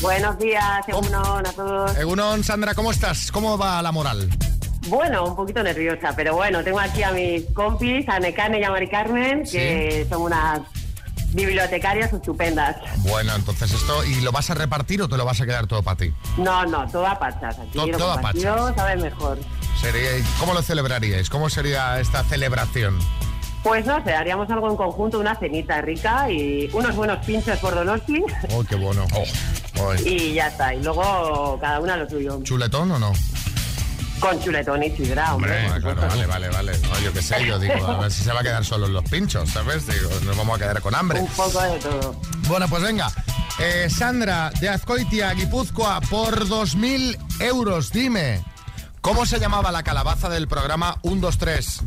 [0.00, 1.96] Buenos días, Egunon a todos.
[1.96, 3.30] Egunon, Sandra, ¿cómo estás?
[3.30, 4.28] ¿Cómo va la moral?
[4.88, 8.70] Bueno, un poquito nerviosa, pero bueno, tengo aquí a mis compis, a Necane y a
[8.70, 10.60] Mari Carmen, que son unas
[11.32, 12.76] bibliotecarias estupendas.
[12.98, 15.82] Bueno, entonces esto, ¿y lo vas a repartir o te lo vas a quedar todo
[15.82, 16.12] para ti?
[16.38, 17.58] No, no, todo a pachas.
[17.58, 18.74] Aquí To- lo todo a pachas.
[18.76, 19.38] sabe mejor.
[19.80, 21.28] Sería- ¿Cómo lo celebraríais?
[21.28, 22.98] ¿Cómo sería esta celebración?
[23.62, 27.74] Pues no sé, haríamos algo en conjunto, una cenita rica y unos buenos pinchos por
[27.74, 28.22] Donosti
[28.54, 29.04] Oh, qué bueno.
[29.74, 30.02] Ay.
[30.06, 30.72] y ya está.
[30.72, 32.40] Y luego cada una lo suyo.
[32.44, 33.12] ¿Chuletón o no?
[34.20, 35.66] Con chuletón y sidra, hombre.
[35.80, 36.78] Claro, vale, vale, vale.
[36.78, 38.94] No, yo qué sé, yo digo, a ver si se va a quedar solo en
[38.94, 39.86] los pinchos, ¿sabes?
[39.86, 41.20] Digo, nos vamos a quedar con hambre.
[41.20, 42.20] Un poco de todo.
[42.48, 43.10] Bueno, pues venga.
[43.58, 48.44] Eh, Sandra, de Azcoitia, Guipúzcoa, por 2.000 euros, dime,
[49.00, 51.80] ¿cómo se llamaba la calabaza del programa 1, 2, 3?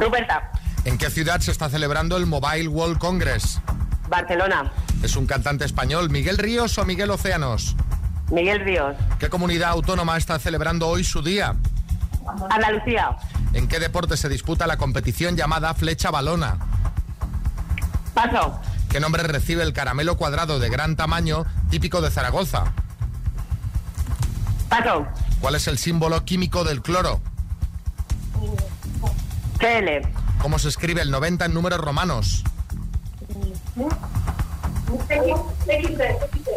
[0.00, 0.52] Ruperta,
[0.84, 3.60] ¿En qué ciudad se está celebrando el Mobile World Congress?
[4.08, 4.70] Barcelona,
[5.02, 7.76] ¿Es un cantante español, Miguel Ríos o Miguel Océanos?
[8.30, 11.54] Miguel Ríos, ¿Qué comunidad autónoma está celebrando hoy su día?
[12.50, 13.16] Andalucía,
[13.52, 16.56] ¿En qué deporte se disputa la competición llamada flecha balona?
[18.14, 18.58] Paso,
[18.88, 22.72] ¿Qué nombre recibe el caramelo cuadrado de gran tamaño típico de Zaragoza?
[24.68, 25.06] Paso,
[25.40, 27.20] ¿Cuál es el símbolo químico del cloro?
[29.58, 30.08] CL,
[30.40, 32.42] ¿Cómo se escribe el 90 en números romanos?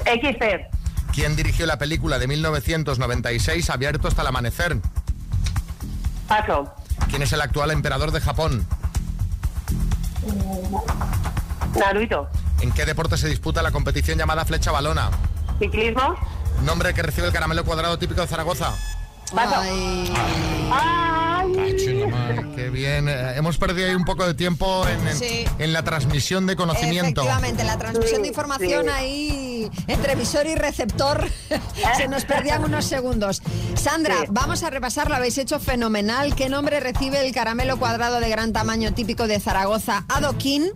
[0.05, 0.67] XC,
[1.17, 4.77] ¿Quién dirigió la película de 1996 Abierto hasta el amanecer?
[6.27, 6.71] Paso,
[7.09, 8.67] ¿Quién es el actual emperador de Japón?
[11.75, 12.29] Naruto,
[12.61, 15.09] ¿En qué deporte se disputa la competición llamada flecha balona?
[15.57, 16.15] Ciclismo,
[16.63, 18.71] ¿Nombre que recibe el caramelo cuadrado típico de Zaragoza?
[19.33, 19.55] Paso.
[19.59, 20.13] Ay.
[20.71, 21.26] Ay,
[22.55, 23.07] qué bien.
[23.07, 25.45] Eh, hemos perdido ahí un poco de tiempo en, en- Sí.
[25.59, 27.21] en la transmisión de conocimiento.
[27.21, 28.91] Efectivamente, la transmisión de información sí.
[28.93, 31.27] ahí entre emisor y receptor
[31.97, 33.41] se nos perdían unos segundos.
[33.75, 34.25] Sandra, Sí.
[34.29, 36.35] vamos a repasar, lo habéis hecho fenomenal.
[36.35, 40.71] ¿Qué nombre recibe el caramelo cuadrado de gran tamaño típico de Zaragoza, Adoquín?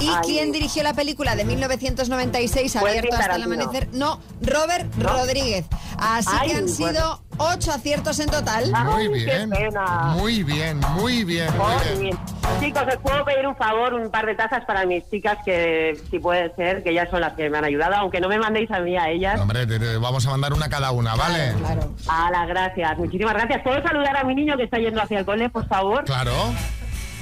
[0.00, 0.14] ¿Y Ay.
[0.24, 3.88] quién dirigió la película de 1996, Quentin Abierto hasta el amanecer?
[3.92, 5.64] No, Robert Rodríguez.
[5.98, 6.74] Así Ay, que han bueno.
[6.74, 8.70] sido ocho aciertos en total.
[8.84, 9.50] Muy Ay, qué bien.
[9.50, 10.14] pena.
[10.16, 12.00] Muy bien, muy bien, muy bien.
[12.00, 12.18] bien.
[12.60, 16.18] Chicos, os puedo pedir un favor, un par de tazas para mis chicas que, si
[16.18, 18.80] puede ser, que ellas son las que me han ayudado, aunque no me mandéis a
[18.80, 19.40] mí, a ellas.
[19.40, 21.52] Hombre, te- te vamos a mandar una cada una, ¿vale?
[21.58, 21.94] Claro.
[22.08, 23.62] A las gracias, muchísimas gracias.
[23.62, 26.04] ¿Puedo saludar a mi niño que está yendo hacia el cole, por favor?
[26.04, 26.32] Claro.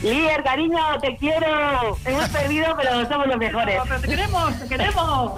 [0.02, 1.96] Líder, cariño, te quiero.
[2.04, 3.80] Hemos perdido, pero somos los mejores.
[4.00, 5.32] te queremos, te queremos.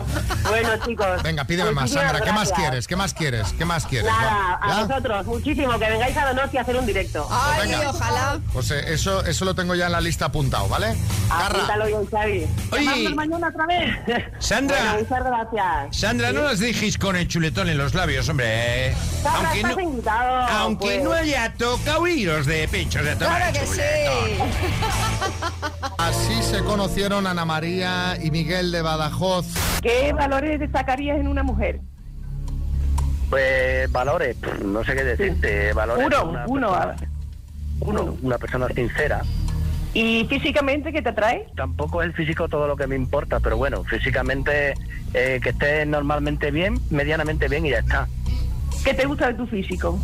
[0.48, 1.22] Bueno, chicos.
[1.22, 2.20] Venga, pídeme más, Sandra.
[2.20, 2.58] ¿Qué más gracias.
[2.58, 2.86] quieres?
[2.86, 3.52] ¿Qué más quieres?
[3.58, 4.10] ¿Qué más quieres?
[4.10, 4.78] Nada, ¿Ya?
[4.78, 7.26] a vosotros, muchísimo, que vengáis a Donosti a hacer un directo.
[7.30, 7.90] Ay, venga.
[7.90, 8.38] ojalá.
[8.52, 10.94] Pues eh, eso, eso lo tengo ya en la lista apuntado, ¿vale?
[11.30, 12.46] Apúntalo yo, Xavi.
[12.70, 13.08] Oye.
[13.14, 14.24] Mañana otra vez.
[14.38, 14.76] Sandra.
[14.78, 15.96] Bueno, muchas gracias.
[15.96, 18.94] Sandra, no las dejéis con el chuletón en los labios, hombre.
[19.22, 20.36] Sandra, Aunque estás no, invitado.
[20.50, 21.02] aunque pues.
[21.04, 23.80] no haya tocado iros de pechos de tomar Claro que sí.
[25.98, 29.46] Así se conocieron Ana María y Miguel de Badajoz.
[29.82, 31.80] ¿Qué valores destacarías en una mujer?
[33.30, 35.72] Pues valores, no sé qué decirte.
[35.72, 36.96] Valores Uno, una uno, persona-
[37.80, 39.22] uno, una persona sincera.
[39.94, 41.46] ¿Y físicamente qué te atrae?
[41.56, 44.74] Tampoco es el físico todo lo que me importa, pero bueno, físicamente
[45.14, 48.08] eh, que esté normalmente bien, medianamente bien y ya está.
[48.84, 49.98] ¿Qué te gusta de tu físico?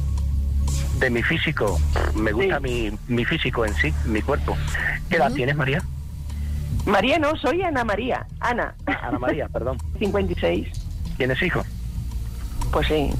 [0.98, 1.80] De mi físico,
[2.14, 4.56] me gusta mi, mi físico en sí, mi cuerpo.
[5.08, 5.82] ¿Qué edad tienes, María?
[6.86, 8.26] María, no, soy Ana María.
[8.40, 8.74] Ana.
[8.86, 9.78] Ana María, perdón.
[9.98, 10.68] 56.
[11.16, 11.66] ¿Tienes hijos?
[12.72, 13.10] Pues sí.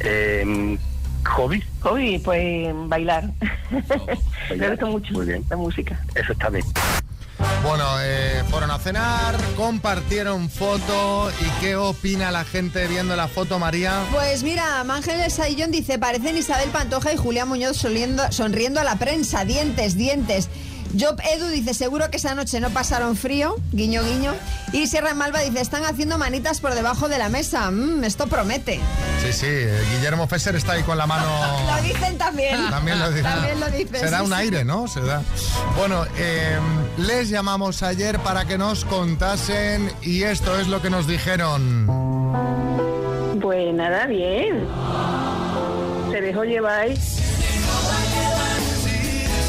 [0.00, 0.78] Eh,
[1.26, 1.62] ¿Hobby?
[1.80, 3.30] Hobby, pues bailar.
[4.56, 6.00] Me gusta mucho la música.
[6.14, 6.64] Eso está bien.
[7.66, 11.30] Bueno, eh, fueron a cenar, compartieron foto.
[11.40, 14.04] ¿Y qué opina la gente viendo la foto, María?
[14.12, 19.44] Pues mira, Ángeles Saillón dice, parecen Isabel Pantoja y Julián Muñoz sonriendo a la prensa,
[19.44, 20.48] dientes, dientes.
[20.98, 24.34] Job Edu dice, seguro que esa noche no pasaron frío, guiño guiño.
[24.72, 27.70] Y Sierra Malva dice, están haciendo manitas por debajo de la mesa.
[27.70, 28.80] Mm, esto promete.
[29.22, 31.26] Sí, sí, eh, Guillermo Fesser está ahí con la mano...
[31.76, 32.70] Lo dicen también.
[32.70, 33.24] También lo dicen.
[33.24, 34.00] También lo dicen.
[34.00, 34.34] Se da sí, un sí.
[34.34, 34.88] aire, ¿no?
[34.88, 35.22] Se da.
[35.76, 36.58] Bueno, eh,
[36.98, 41.86] les llamamos ayer para que nos contasen y esto es lo que nos dijeron.
[43.40, 44.66] Pues nada, bien.
[46.10, 46.88] Se dejó llevar.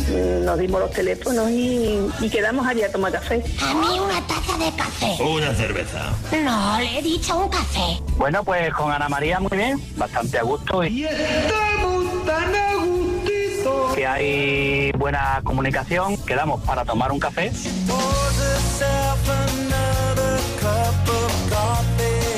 [0.10, 3.43] Nos dimos los teléfonos y, y quedamos allí a tomar café.
[3.62, 5.22] A mí una taza de café.
[5.22, 6.13] Una cerveza.
[6.43, 8.02] No, le he dicho un café.
[8.17, 11.06] Bueno, pues con Ana María muy bien, bastante a gusto y
[13.96, 16.17] que hay buena comunicación.
[16.17, 17.52] Quedamos para tomar un café.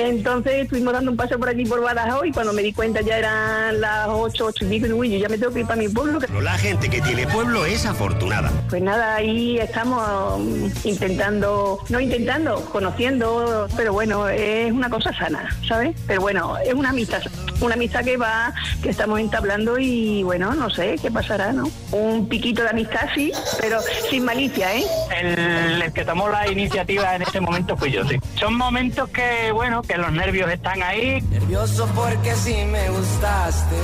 [0.09, 3.17] Entonces estuvimos dando un paseo por aquí por Badajoz y cuando me di cuenta ya
[3.19, 5.79] eran las 8, 8 y pico y "Uy, yo ya me tengo que ir para
[5.79, 6.19] mi pueblo.
[6.19, 8.51] Pero la gente que tiene pueblo es afortunada.
[8.69, 15.47] Pues nada, ahí estamos mm, intentando, no intentando, conociendo, pero bueno, es una cosa sana,
[15.67, 15.95] ¿sabes?
[16.07, 17.21] Pero bueno, es una amistad,
[17.61, 21.69] una amistad que va, que estamos entablando y bueno, no sé qué pasará, ¿no?
[21.91, 24.83] Un piquito de amistad sí, pero sin malicia, ¿eh?
[25.21, 28.17] El, el que tomó la iniciativa en ese momento fui yo, sí.
[28.39, 31.21] Son momentos que, bueno, que los nervios están ahí.
[31.29, 33.75] Nervioso porque si me gustaste.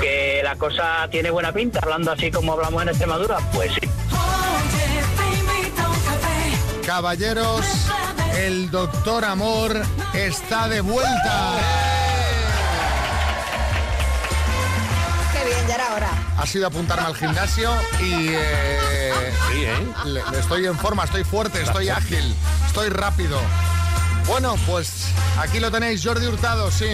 [0.00, 3.88] Que la cosa tiene buena pinta, hablando así como hablamos en Extremadura, pues sí.
[6.86, 7.66] Caballeros,
[8.38, 9.76] el doctor Amor
[10.14, 11.52] está de vuelta.
[15.32, 16.08] Qué bien, ya era hora.
[16.38, 19.22] Ha sido apuntarme al gimnasio y eh,
[20.06, 22.34] le- le estoy en forma, estoy fuerte, estoy ágil,
[22.66, 23.38] estoy rápido.
[24.28, 26.86] Bueno, pues aquí lo tenéis, Jordi Hurtado, sí.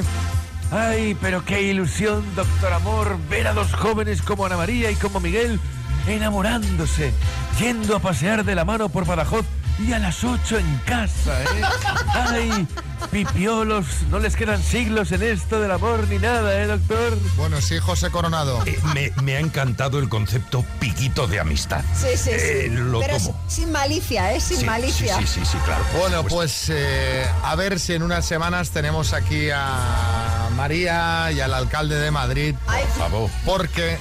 [0.71, 5.21] Ay, pero qué ilusión, doctor Amor, ver a dos jóvenes como Ana María y como
[5.21, 5.61] Miguel
[6.07, 7.13] enamorándose,
[7.59, 9.45] yendo a pasear de la mano por Badajoz
[9.79, 11.63] y a las 8 en casa, ¿eh?
[12.15, 12.67] Ay,
[13.11, 17.19] pipiolos, no les quedan siglos en esto del amor ni nada, ¿eh, doctor?
[17.37, 18.63] Bueno, sí, José Coronado.
[18.67, 21.83] Eh, me, me ha encantado el concepto piquito de amistad.
[21.95, 22.31] Sí, sí, sí.
[22.37, 23.41] Eh, lo Pero tomo.
[23.49, 24.41] sin malicia, ¿eh?
[24.41, 25.19] Sin Sí, malicia.
[25.19, 25.85] Sí, sí, sí, sí, claro.
[25.99, 31.53] Bueno, pues eh, a ver si en unas semanas tenemos aquí a María y al
[31.53, 32.55] alcalde de Madrid.
[32.67, 33.31] Ay, Por favor.
[33.45, 33.99] Porque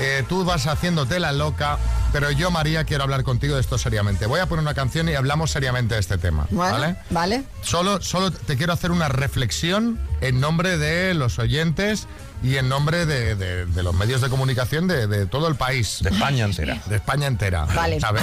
[0.00, 1.78] eh, tú vas haciéndote la loca,
[2.12, 4.26] pero yo, María, quiero hablar contigo de esto seriamente.
[4.26, 6.46] Voy a poner una canción y hablamos seriamente de este tema.
[6.50, 6.96] Bueno, ¿Vale?
[7.10, 7.44] vale.
[7.62, 12.06] Solo, solo te quiero hacer una reflexión en nombre de los oyentes
[12.42, 15.98] y en nombre de, de- de los medios de comunicación de, de todo el país.
[16.02, 16.80] De España entera.
[16.86, 17.64] De España entera.
[17.66, 17.98] Vale.
[18.02, 18.22] A ver,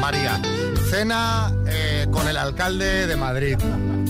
[0.00, 0.40] María,
[0.90, 3.56] cena eh, con el alcalde de Madrid.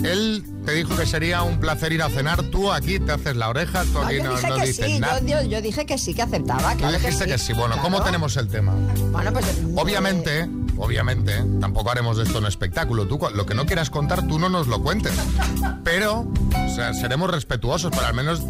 [0.03, 2.43] Él te dijo que sería un placer ir a cenar.
[2.43, 4.85] Tú aquí te haces la oreja, tú No, aquí yo no, dije no que dices
[4.85, 5.21] sí, nada.
[5.21, 6.73] yo, dije que sí, que aceptaba.
[6.73, 7.53] Tú Claro dijiste que sí.
[7.53, 8.73] Bueno, ¿cómo tenemos el tema?
[9.13, 9.45] Bueno, pues.
[9.47, 13.07] eh, Obviamente, obviamente, tampoco haremos de esto un espectáculo.
[13.07, 15.13] Tú lo que no quieras contar, tú no nos lo cuentes.
[15.85, 16.27] Pero,
[16.65, 18.41] o sea, seremos respetuosos, pero al menos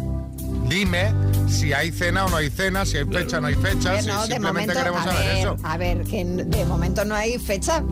[0.68, 1.14] dime
[1.48, 4.02] si hay cena o no hay cena, si hay fecha o no hay fecha.
[4.02, 5.56] Si no, simplemente momento, queremos a saber ver, eso.
[5.62, 7.84] a ver, que de momento no hay fecha.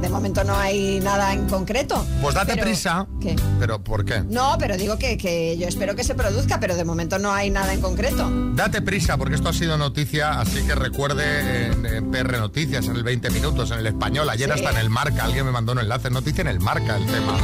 [0.00, 2.06] De momento no hay nada en concreto.
[2.22, 3.06] Pues date Pero- prisa.
[3.20, 3.34] ¿Qué?
[3.58, 4.20] ¿Pero por qué?
[4.28, 7.50] No, pero digo que, que yo espero que se produzca, pero de momento no hay
[7.50, 8.30] nada en concreto.
[8.54, 12.96] Date prisa, porque esto ha sido noticia, así que recuerde en, en PR Noticias, en
[12.96, 14.54] el 20 minutos, en el español, ayer Sí.
[14.54, 17.36] hasta en el marca, alguien me mandó un enlace, noticia en el marca el tema.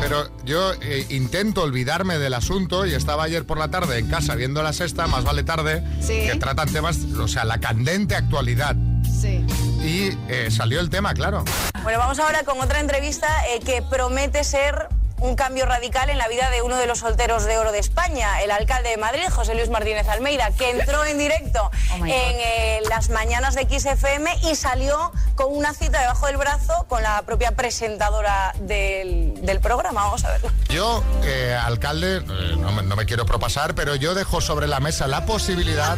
[0.00, 4.34] Pero yo eh, intento olvidarme del asunto y estaba ayer por la tarde en casa
[4.34, 6.14] viendo la sexta, más vale tarde, Sí.
[6.30, 8.74] que tratan temas, o sea, la candente actualidad.
[9.20, 9.44] Sí.
[9.82, 11.44] Y eh, salió el tema, claro.
[11.82, 14.88] Bueno, vamos ahora con otra entrevista eh, que promete ser
[15.20, 18.42] un cambio radical en la vida de uno de los solteros de oro de España,
[18.42, 23.10] el alcalde de Madrid, José Luis Martínez Almeida, que entró en directo en eh, las
[23.10, 28.54] mañanas de XFM y salió con una cita debajo del brazo con la propia presentadora
[28.60, 30.04] del, del programa.
[30.04, 30.50] Vamos a verlo.
[30.68, 34.80] Yo, eh, alcalde, eh, no, me, no me quiero propasar, pero yo dejo sobre la
[34.80, 35.96] mesa la posibilidad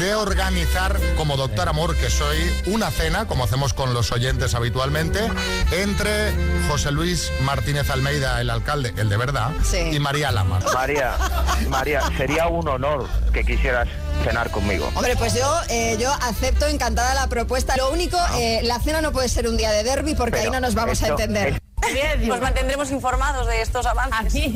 [0.00, 5.20] de organizar, como doctor Amor, que soy, una cena, como hacemos con los oyentes habitualmente,
[5.72, 6.32] entre
[6.68, 9.78] José Luis Martínez Almeida, el alcalde, el de verdad, Sí.
[9.92, 10.60] y María Lama.
[10.74, 11.16] María,
[11.68, 13.88] María, sería un honor que quisieras
[14.24, 14.90] cenar conmigo.
[14.94, 17.76] Hombre, pues yo, eh, yo acepto encantada la propuesta.
[17.76, 20.50] Lo único, eh, la cena no puede ser un día de derby porque Pero ahí
[20.50, 21.60] no nos vamos a entender.
[22.30, 24.18] Os mantendremos informados de estos avances.
[24.18, 24.52] A mí,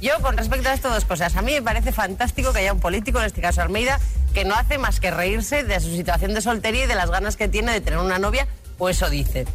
[0.00, 1.34] yo con respecto a esto dos cosas.
[1.36, 3.98] A mí me parece fantástico que haya un político, en este caso Almeida,
[4.34, 7.36] que no hace más que reírse de su situación de soltería y de las ganas
[7.36, 8.46] que tiene de tener una novia,
[8.76, 9.46] pues eso dice.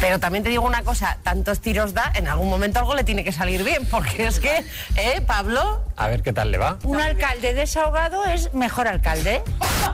[0.00, 3.22] Pero también te digo una cosa, tantos tiros da, en algún momento algo le tiene
[3.22, 4.64] que salir bien, porque es que,
[4.96, 5.84] ¿eh, Pablo?
[5.96, 6.78] A ver qué tal le va.
[6.84, 9.42] Un alcalde desahogado es mejor alcalde.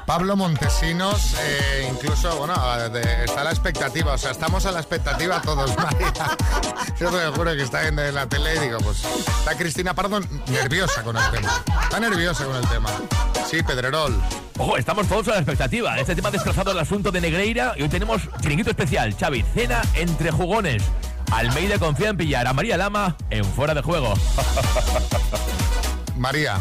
[0.07, 2.55] Pablo Montesinos, eh, incluso, bueno,
[2.91, 6.13] de- está a la expectativa, o sea, estamos a la expectativa todos, María.
[7.01, 10.21] Yo te juro que está viendo en la tele y digo, pues, está Cristina Pardo
[10.47, 11.51] nerviosa con el tema.
[11.83, 12.91] Está nerviosa con el tema.
[13.51, 14.23] Sí, Pedrerol.
[14.59, 15.99] Ojo, estamos todos a la expectativa.
[15.99, 19.15] Este tema ha desplazado el asunto de Negreira y hoy tenemos chiringuito especial.
[19.15, 20.83] Xavi, cena entre jugones.
[21.31, 24.15] Almeida confía en pillar a María Lama en fuera de juego.
[26.17, 26.59] María,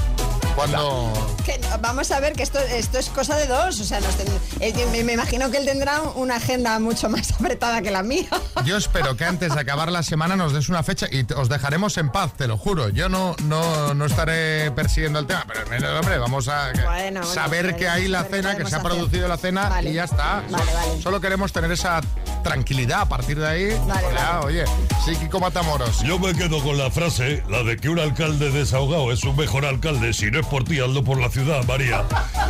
[0.55, 1.11] cuando...
[1.45, 3.79] Que, vamos a ver que esto, esto es cosa de dos.
[3.79, 4.27] O sea, nos ten-
[4.59, 8.27] eh, me, me imagino que él tendrá una agenda mucho más apretada que la mía.
[8.65, 11.97] Yo espero que antes de acabar la semana nos des una fecha y os dejaremos
[11.97, 12.89] en paz, te lo juro.
[12.89, 16.81] Yo no, no, no estaré persiguiendo el tema, pero al menos, hombre, vamos a que-
[16.81, 18.91] Bueno, bueno, saber bueno, que hay la cena, que se ha hacer.
[18.91, 19.91] producido la cena Vale.
[19.91, 20.43] y ya está.
[20.49, 21.01] Vale, vale.
[21.01, 22.01] Solo queremos tener esa
[22.43, 23.69] tranquilidad a partir de ahí.
[24.15, 24.65] Ya, Oye,
[25.05, 26.01] sí, Kiko Matamoros.
[26.03, 29.65] Yo me quedo con la frase, la de que un alcalde desahogado es un mejor
[29.65, 30.13] alcalde.
[30.13, 32.03] Si no es por ti, hazlo por la ciudad, María.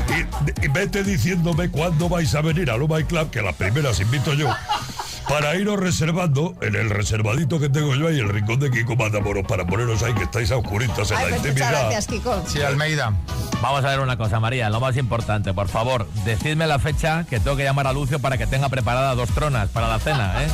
[0.10, 4.00] Y, y vete diciéndome cuándo vais a venir a Loma y Club, que las primeras
[4.00, 4.50] invito yo.
[5.30, 9.44] Para iros reservando en el reservadito que tengo yo ahí, el rincón de Kiko Matamoros,
[9.48, 11.72] para poneros ahí que estáis a oscuritas en Ay, la pues muchas intimidad.
[11.82, 12.44] gracias, Kiko.
[12.48, 13.14] Sí, Almeida.
[13.62, 17.40] Vamos a ver una cosa, María, lo más importante, por favor, decidme la fecha que
[17.40, 20.48] tengo que llamar a Lucio para que tenga preparada dos tronas para la cena, ¿eh?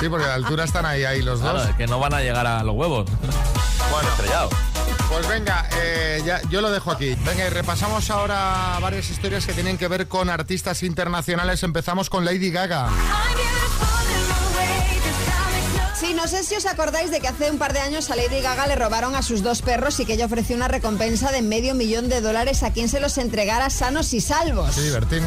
[0.00, 1.68] Sí, porque a la altura están ahí, ahí los Claro, dos.
[1.68, 3.10] es que no van a llegar a los huevos.
[3.90, 4.48] Bueno, estrellado.
[5.12, 7.14] Pues venga, eh, yo lo dejo aquí.
[7.26, 11.62] Venga, y repasamos ahora varias historias que tienen que ver con artistas internacionales.
[11.62, 12.88] Empezamos con Lady Gaga.
[16.02, 18.40] Sí, no sé si os acordáis de que hace un par de años a Lady
[18.40, 21.76] Gaga le robaron a sus dos perros y que ella ofreció una recompensa de medio
[21.76, 24.74] millón de dólares a quien se los entregara sanos y salvos.
[24.74, 25.22] Sí, Bertín.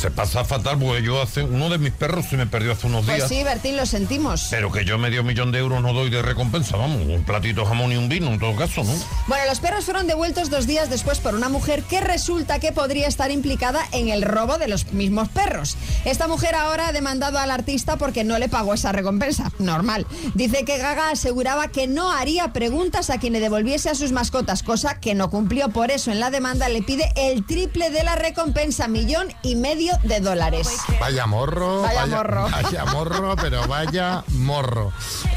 [0.00, 3.04] Se pasa fatal porque yo hace uno de mis perros se me perdió hace unos
[3.04, 3.28] Pues días.
[3.28, 4.48] sí, Bertín, lo sentimos.
[4.50, 7.68] Pero que yo medio millón de euros no doy de recompensa, vamos, un platito de
[7.68, 8.92] jamón y un vino en todo caso, ¿no?
[9.28, 13.06] Bueno, los perros fueron devueltos dos días después por una mujer que resulta que podría
[13.06, 15.76] estar implicada en el robo de los mismos perros.
[16.04, 19.52] Esta mujer ahora ha demandado al artista porque no le pagó esa recompensa.
[19.60, 19.91] Normal.
[20.34, 24.62] Dice que Gaga aseguraba que no haría preguntas a quien le devolviese a sus mascotas,
[24.62, 25.68] cosa que no cumplió.
[25.68, 29.92] Por eso en la demanda le pide el triple de la recompensa, millón y medio
[30.04, 30.68] de dólares.
[31.00, 31.82] Vaya morro.
[31.82, 32.48] Vaya morro.
[32.62, 34.92] Vaya morro, pero vaya morro.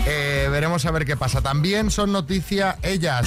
[0.05, 1.41] Eh, veremos a ver qué pasa.
[1.41, 3.25] También son noticia ellas.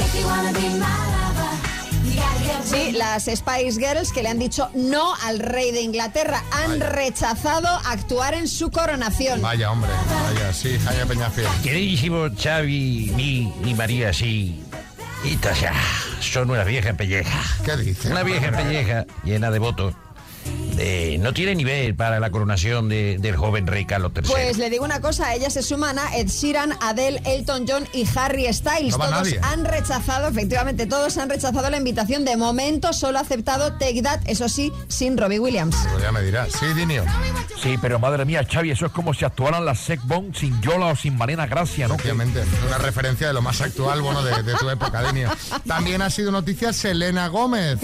[2.69, 7.66] Sí, las Spice Girls que le han dicho no al rey de Inglaterra han rechazado
[7.87, 9.41] actuar en su coronación.
[9.41, 9.91] Vaya, hombre.
[10.25, 11.47] Vaya, sí, Jaime Peñafiel.
[11.62, 14.62] Queridísimo Xavi, mi y María, sí.
[15.25, 15.73] Y Tasha,
[16.21, 17.43] son una vieja pelleja.
[17.64, 18.11] ¿Qué dice?
[18.11, 19.95] Una vieja pelleja llena de votos.
[20.81, 24.22] Eh, no tiene nivel para la coronación de- del joven rey Carlos III.
[24.31, 27.87] Pues le digo una cosa, a ellas se suman a Ed Sheeran, Adele, Elton John
[27.93, 28.93] y Harry Styles.
[28.97, 29.41] No todos nadie.
[29.43, 32.24] han rechazado, efectivamente, todos han rechazado la invitación.
[32.24, 35.76] De momento solo ha aceptado Take That, eso sí, sin Robbie Williams.
[35.91, 36.51] Pues ya me dirás.
[36.53, 37.05] Sí, Dinio.
[37.62, 40.97] Sí, pero madre mía, Xavi, eso es como si actuaran las Secbon sin Yola o
[40.97, 41.95] sin Marina Gracia, ¿no?
[41.95, 45.29] Obviamente, una referencia de lo más actual, bueno, de, de tu época, Dinio.
[45.66, 47.79] También ha sido noticia Selena Gómez.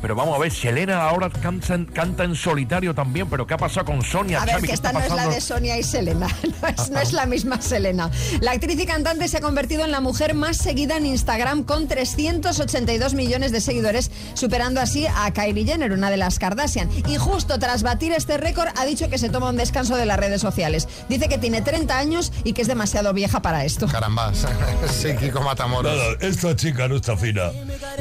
[0.00, 3.56] Pero vamos a ver, Selena ahora canta, en- canta en solitario también, pero ¿qué ha
[3.56, 6.26] pasado con Sonia, A ver, que ¿Qué esta no es la de Sonia y Selena,
[6.62, 8.10] no es, no es la misma Selena.
[8.40, 11.88] La actriz y cantante se ha convertido en la mujer más seguida en Instagram con
[11.88, 16.88] 382 millones de seguidores, superando así a Kylie Jenner, una de las Kardashian.
[17.08, 20.18] Y justo tras batir este récord ha dicho que se toma un descanso de las
[20.18, 20.88] redes sociales.
[21.08, 23.86] Dice que tiene 30 años y que es demasiado vieja para esto.
[23.86, 24.32] Caramba,
[24.88, 25.96] sí, Kiko Matamoros.
[25.96, 27.50] Nada, esta chica no está fina.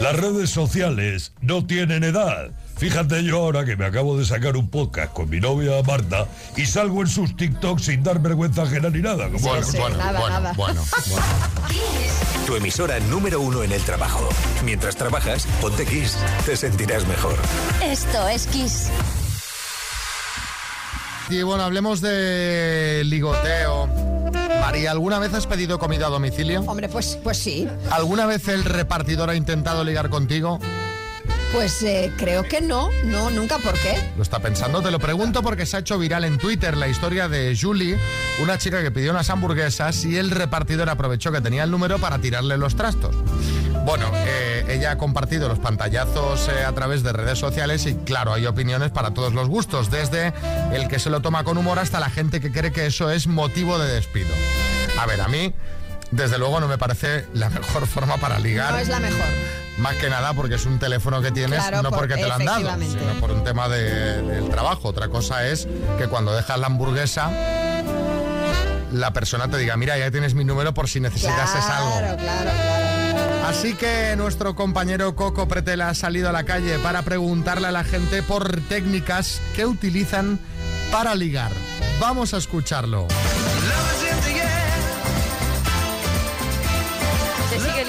[0.02, 2.52] Las redes sociales no tienen edad.
[2.78, 6.66] Fíjate yo ahora que me acabo de sacar un podcast con mi novia Marta y
[6.66, 9.30] salgo en sus TikToks sin dar vergüenza ajena ni nada.
[9.30, 10.54] como Bueno, nada, bueno, nada.
[10.58, 10.82] bueno,
[12.46, 14.30] Tu emisora número uno en el trabajo.
[14.64, 16.18] Mientras trabajas, ponte Kiss.
[16.46, 17.36] Te sentirás mejor.
[17.84, 18.90] Esto es Kiss.
[21.30, 24.09] Y bueno, hablemos de ligoteo.
[24.70, 26.62] María, ¿alguna vez has pedido comida a domicilio?
[26.62, 27.68] Hombre, pues, pues sí.
[27.90, 30.60] ¿Alguna vez el repartidor ha intentado ligar contigo?
[31.52, 34.00] Pues eh, creo que no, no, nunca, ¿por qué?
[34.16, 37.28] Lo está pensando, te lo pregunto porque se ha hecho viral en Twitter la historia
[37.28, 37.98] de Julie,
[38.44, 42.20] una chica que pidió unas hamburguesas y el repartidor aprovechó que tenía el número para
[42.20, 43.16] tirarle los trastos.
[43.90, 48.34] Bueno, eh, ella ha compartido los pantallazos eh, a través de redes sociales y claro,
[48.36, 50.32] hay opiniones para todos los gustos, desde
[50.72, 53.26] el que se lo toma con humor hasta la gente que cree que eso es
[53.26, 54.30] motivo de despido.
[55.00, 55.56] A ver, a mí,
[56.12, 58.74] desde luego no me parece la mejor forma para ligar.
[58.74, 59.26] No es la mejor.
[59.80, 62.34] Más que nada porque es un teléfono que tienes, Claro, no por- porque te lo
[62.36, 64.90] han dado, sino por un tema de- del trabajo.
[64.90, 65.68] Otra cosa es
[65.98, 67.32] que cuando dejas la hamburguesa,
[68.92, 71.90] la persona te diga, mira, ya tienes mi número por si necesitases algo.
[71.98, 72.99] Claro, claro, claro.
[73.50, 77.84] Así que nuestro compañero Coco Pretel ha salido a la calle para preguntarle a la
[77.84, 80.38] gente por técnicas que utilizan
[80.92, 81.52] para ligar.
[82.00, 83.08] Vamos a escucharlo.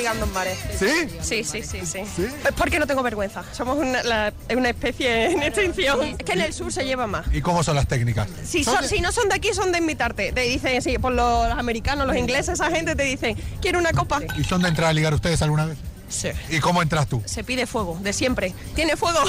[0.00, 0.58] Ligando en bares.
[0.78, 0.86] ¿Sí?
[1.20, 1.98] Sí, sí, sí, sí.
[2.24, 3.44] Es porque no tengo vergüenza.
[3.52, 6.02] Somos una, la- una especie en extinción.
[6.02, 7.26] Es que en el sur se lleva más.
[7.32, 8.28] ¿Y cómo son las técnicas?
[8.44, 10.32] Si, son- si no son de aquí, son de invitarte.
[10.32, 13.92] Te dicen, sí, por los, los americanos, los ingleses, esa gente te dicen, quiero una
[13.92, 14.20] copa.
[14.38, 15.76] ¿Y son de entrar a ligar ustedes alguna vez?
[16.08, 16.30] Sí.
[16.48, 17.22] ¿Y cómo entras tú?
[17.24, 18.52] Se pide fuego, de siempre.
[18.74, 19.20] ¿Tiene fuego?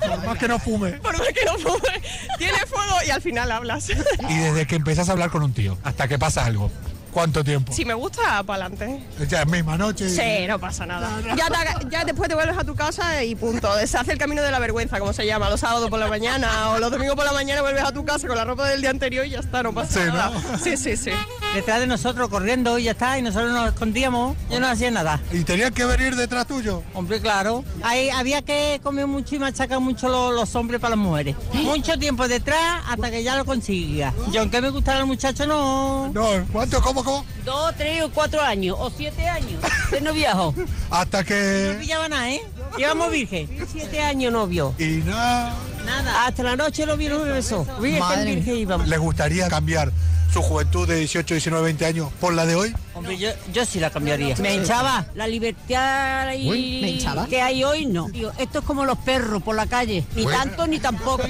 [0.00, 0.92] Por más que no fume.
[1.02, 2.00] Por más que no fume.
[2.38, 3.90] Tiene fuego y al final hablas.
[3.90, 6.70] Y desde que empezás a hablar con un tío hasta que pasa algo,
[7.12, 7.72] ¿cuánto tiempo?
[7.72, 9.04] Si me gusta, para adelante.
[9.28, 10.06] Ya es misma noche.
[10.06, 11.10] y- Sí, no pasa nada.
[11.36, 13.68] Ya, te- ya después te vuelves a tu casa y punto.
[13.86, 16.70] Se hace el camino de la vergüenza, como se llama, los sábados por la mañana
[16.70, 18.90] o los domingos por la mañana vuelves a tu casa con la ropa del día
[18.90, 20.14] anterior y ya está, no pasa Sí, ¿no?
[20.14, 20.58] nada.
[20.62, 21.10] Sí, sí, sí.
[21.54, 25.20] Detrás de nosotros corriendo y ya está, y nosotros nos escondíamos, yo no hacía nada.
[25.32, 26.82] ¿Y tenían que venir detrás tuyo?
[26.94, 27.62] Hombre, claro.
[27.82, 31.36] Ahí había que comer mucho y machacar mucho lo- los, hombres para las mujeres.
[31.52, 34.14] Mucho tiempo detrás hasta que ya lo conseguía.
[34.32, 36.08] Y aunque me gustara el muchacho, no.
[36.14, 36.80] No, ¿cuánto?
[36.80, 37.24] ¿Cómo, cómo?
[37.44, 39.60] Dos, tres o cuatro años, o siete años.
[39.90, 40.54] De no viejo.
[40.90, 41.76] Hasta No que...
[41.80, 42.40] pillaba nada, ¿eh?
[42.78, 43.48] Llevamos virgen.
[43.70, 44.74] Siete años novio.
[44.78, 45.54] Y nada...
[45.84, 46.26] Nada.
[46.26, 47.66] Hasta la noche lo vieron y besó.
[47.80, 48.86] Virgen, Madre virgen íbamos.
[48.88, 49.92] ¿Les gustaría cambiar
[50.32, 52.74] su juventud de 18, 19, 20 años por la de hoy?
[52.94, 54.34] Hombre, yo, yo sí la cambiaría.
[54.36, 55.04] Me hinchaba.
[55.14, 57.26] La libertad y- ¿me hinchaba?
[57.26, 58.08] que hay hoy, no.
[58.08, 60.04] Digo, esto es como los perros por la calle.
[60.16, 61.22] Ni tanto ni tampoco.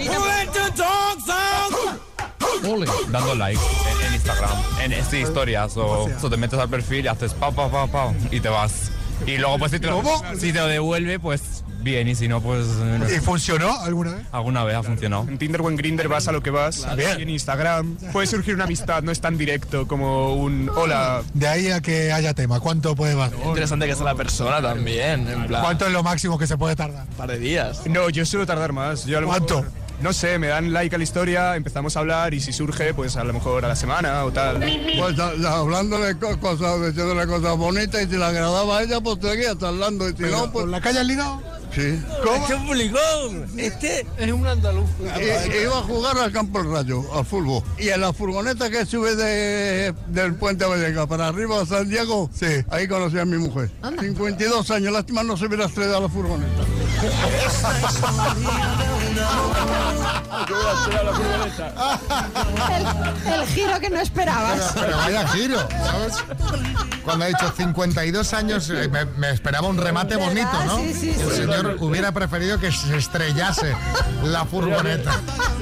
[3.10, 4.50] Dando like en, en Instagram,
[4.82, 8.12] en estas historias o, o te metes al perfil y haces pa pa pa pa
[8.30, 8.90] y te vas.
[9.26, 10.02] Y luego pues si te, lo,
[10.38, 12.66] si te lo devuelve pues bien y si no pues...
[12.66, 13.08] no.
[13.10, 14.26] ¿Y funcionó alguna vez?
[14.32, 15.26] Alguna vez ha funcionado.
[15.28, 16.86] En Tinder o en Grindr vas a lo que vas.
[16.96, 17.18] Bien.
[17.18, 21.22] Y en Instagram puede surgir una amistad, no es tan directo como un hola.
[21.34, 23.32] De ahí a que haya tema, ¿cuánto puede más?
[23.44, 25.62] Interesante que sea la persona también, en plan.
[25.62, 27.06] ¿Cuánto es lo máximo que se puede tardar?
[27.08, 27.82] Un par de días.
[27.86, 29.04] No, yo suelo tardar más.
[29.04, 29.62] Yo a lo ¿Cuánto?
[29.62, 32.92] mejor- no sé, me dan like a la historia, empezamos a hablar y si surge,
[32.92, 34.58] pues a lo mejor a la semana o tal.
[34.98, 39.00] Pues a- a- hablándole co- cosas, diciéndole cosas bonitas y si le agradaba a ella,
[39.00, 40.08] pues seguía hablando.
[40.08, 40.64] Y si no, pues.
[40.64, 41.06] ¿Por la calle has
[41.74, 41.80] Sí.
[41.80, 43.46] Este es un buligón.
[43.56, 44.88] Este es un andaluz.
[45.00, 47.62] I- iba a jugar al campo del rayo, al fútbol.
[47.78, 52.28] Y en la furgoneta que sube de, del puente Vallecas para arriba a San Diego,
[52.34, 52.46] sí.
[52.70, 53.70] ahí conocí a mi mujer.
[53.98, 56.62] 52 años, lástima no se hubiera estrellado la furgoneta.
[62.72, 64.72] El, el giro que no esperabas.
[64.74, 66.14] Pero vaya giro, ¿sabes?
[67.04, 70.78] Cuando ha dicho 52 años, eh, me, me esperaba un remate bonito, ¿no?
[70.78, 71.36] Sí, sí, El sí.
[71.36, 73.74] señor hubiera preferido que se estrellase
[74.24, 75.12] la furgoneta.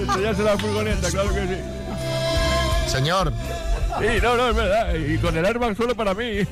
[0.01, 1.57] Estrellarse la furgoneta, claro que sí.
[2.91, 3.33] Señor,
[3.99, 4.95] Sí, no, no, es verdad.
[4.95, 6.47] Y con el airbag solo para mí.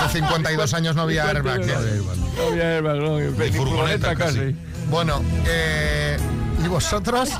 [0.00, 1.60] hace 52 años no había airbag.
[1.64, 3.18] No había airbag, no.
[3.20, 4.38] Ni Ni furgoneta casi.
[4.38, 4.56] casi.
[4.90, 6.16] Bueno, eh,
[6.64, 7.30] ¿y vosotros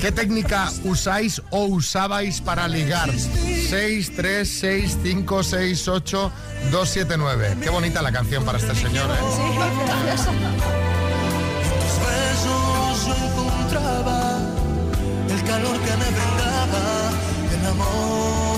[0.00, 3.10] qué técnica usáis o usabais para ligar?
[3.12, 6.32] 6, 3, 6, 5, 6, 8,
[6.70, 7.56] 2, 7, 9.
[7.62, 9.14] Qué bonita la canción para este señor, ¿eh?
[11.80, 14.38] tus besos yo encontraba
[15.30, 17.10] el calor que me brindaba
[17.52, 18.55] el amor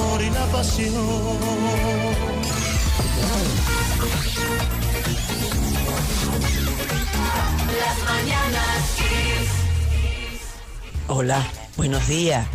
[11.28, 12.46] Hola, buenos días.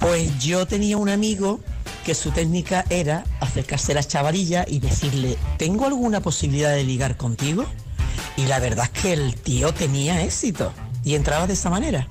[0.00, 1.60] Pues yo tenía un amigo
[2.04, 7.16] que su técnica era acercarse a la chavalilla y decirle, ¿tengo alguna posibilidad de ligar
[7.16, 7.64] contigo?
[8.36, 10.72] Y la verdad es que el tío tenía éxito
[11.04, 12.08] y entraba de esa manera.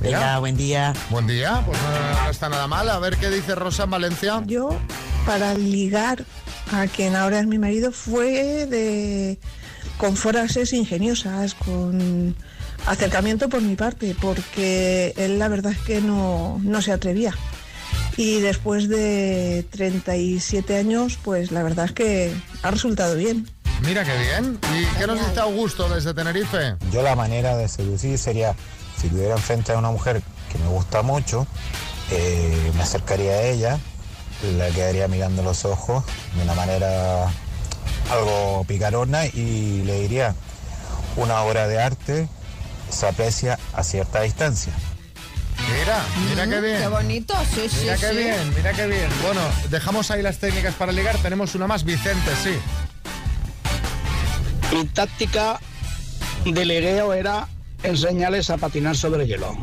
[0.00, 0.92] Venga, buen día.
[1.10, 2.88] Buen día, pues no, no está nada mal.
[2.88, 4.40] A ver qué dice Rosa en Valencia.
[4.46, 4.78] Yo,
[5.26, 6.24] para ligar
[6.70, 9.40] a quien ahora es mi marido, fue de
[9.98, 12.36] con frases ingeniosas, con
[12.86, 17.34] acercamiento por mi parte, porque él la verdad es que no, no se atrevía.
[18.16, 23.48] Y después de 37 años, pues la verdad es que ha resultado bien.
[23.82, 24.58] Mira qué bien.
[24.74, 26.76] ¿Y qué nos dice Augusto desde Tenerife?
[26.92, 28.54] Yo la manera de seducir sería,
[29.00, 30.22] si tuviera enfrente a una mujer
[30.52, 31.46] que me gusta mucho,
[32.10, 33.78] eh, me acercaría a ella,
[34.58, 36.04] la quedaría mirando los ojos
[36.36, 37.24] de una manera
[38.10, 40.34] algo picarona y le diría,
[41.16, 42.28] una obra de arte
[42.90, 44.72] se aprecia a cierta distancia.
[45.78, 46.78] Mira, mira qué bien.
[46.80, 47.78] Qué bonito, sí, sí.
[47.82, 48.16] Mira qué sí.
[48.16, 49.08] bien, mira qué bien.
[49.22, 51.18] Bueno, dejamos ahí las técnicas para ligar.
[51.18, 52.58] Tenemos una más, Vicente, sí.
[54.74, 55.60] Mi táctica
[56.44, 57.46] de ligueo era
[57.82, 59.56] enseñarles a patinar sobre hielo.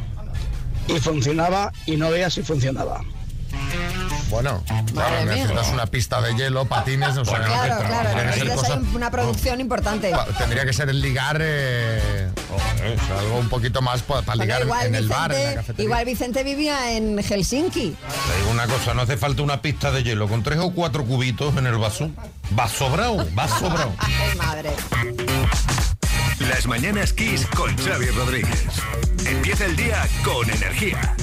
[0.87, 3.01] y funcionaba y no veas si funcionaba.
[4.29, 4.63] Bueno,
[4.93, 7.31] claro, necesitas una pista de hielo, patines, no sé.
[7.31, 10.11] Claro, claro, Tiene que ser necesitas cosa- una producción importante.
[10.11, 14.63] pa- Tendría que ser el ligar, eh, o sea, algo un poquito más para ligar
[14.85, 15.83] en el bar, en la cafetería.
[15.85, 17.95] igual Vicente vivía en Helsinki.
[18.27, 20.27] Te digo una cosa, no hace falta una pista de hielo.
[20.27, 22.09] Con tres o cuatro cubitos en el vaso,
[22.57, 23.93] va sobrado, va sobrado.
[24.37, 24.71] Madre.
[26.39, 28.65] Las mañanas Kiss con Xavi Rodríguez.
[29.25, 31.15] Empieza el día con energía.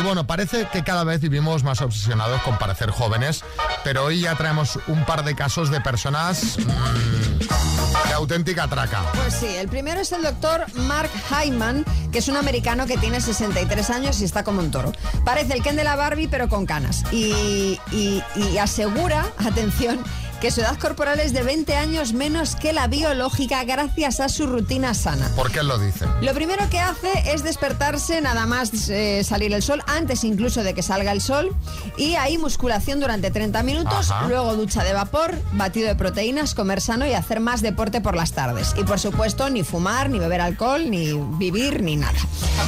[0.00, 3.44] Y bueno, parece que cada vez vivimos más obsesionados con parecer jóvenes,
[3.84, 9.02] pero hoy ya traemos un par de casos de personas mm, de auténtica traca.
[9.14, 13.20] Pues sí, el primero es el doctor Mark Hyman, que es un americano que tiene
[13.20, 14.92] 63 años y está como un toro.
[15.24, 17.02] Parece el Ken de la Barbie, pero con canas.
[17.12, 20.02] Y, y- y asegura, atención,
[20.40, 24.46] que su edad corporal es de 20 años menos que la biológica gracias a su
[24.46, 25.30] rutina sana.
[25.36, 26.08] ¿Por qué lo dicen?
[26.22, 30.72] Lo primero que hace es despertarse nada más eh, salir el sol, antes incluso de
[30.72, 31.54] que salga el sol,
[31.98, 34.28] y ahí musculación durante 30 minutos, Ajá.
[34.28, 38.32] luego ducha de vapor, batido de proteínas, comer sano y hacer más deporte por las
[38.32, 38.74] tardes.
[38.78, 42.18] Y por supuesto, ni fumar, ni beber alcohol, ni vivir, ni nada.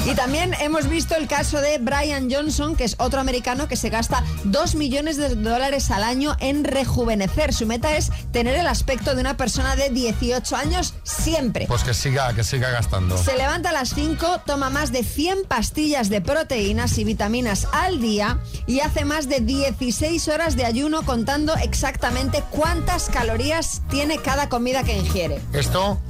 [0.04, 3.88] Y también hemos visto el caso de Brian Johnson, que es otro americano que se
[3.88, 7.54] gasta 2 millones de dólares al año en rejuvenecer.
[7.62, 11.66] Su meta es tener el aspecto de una persona de 18 años siempre.
[11.68, 13.16] Pues que siga, que siga gastando.
[13.16, 18.00] Se levanta a las 5, toma más de 100 pastillas de proteínas y vitaminas al
[18.00, 24.48] día y hace más de 16 horas de ayuno contando exactamente cuántas calorías tiene cada
[24.48, 25.40] comida que ingiere.
[25.52, 26.00] Esto,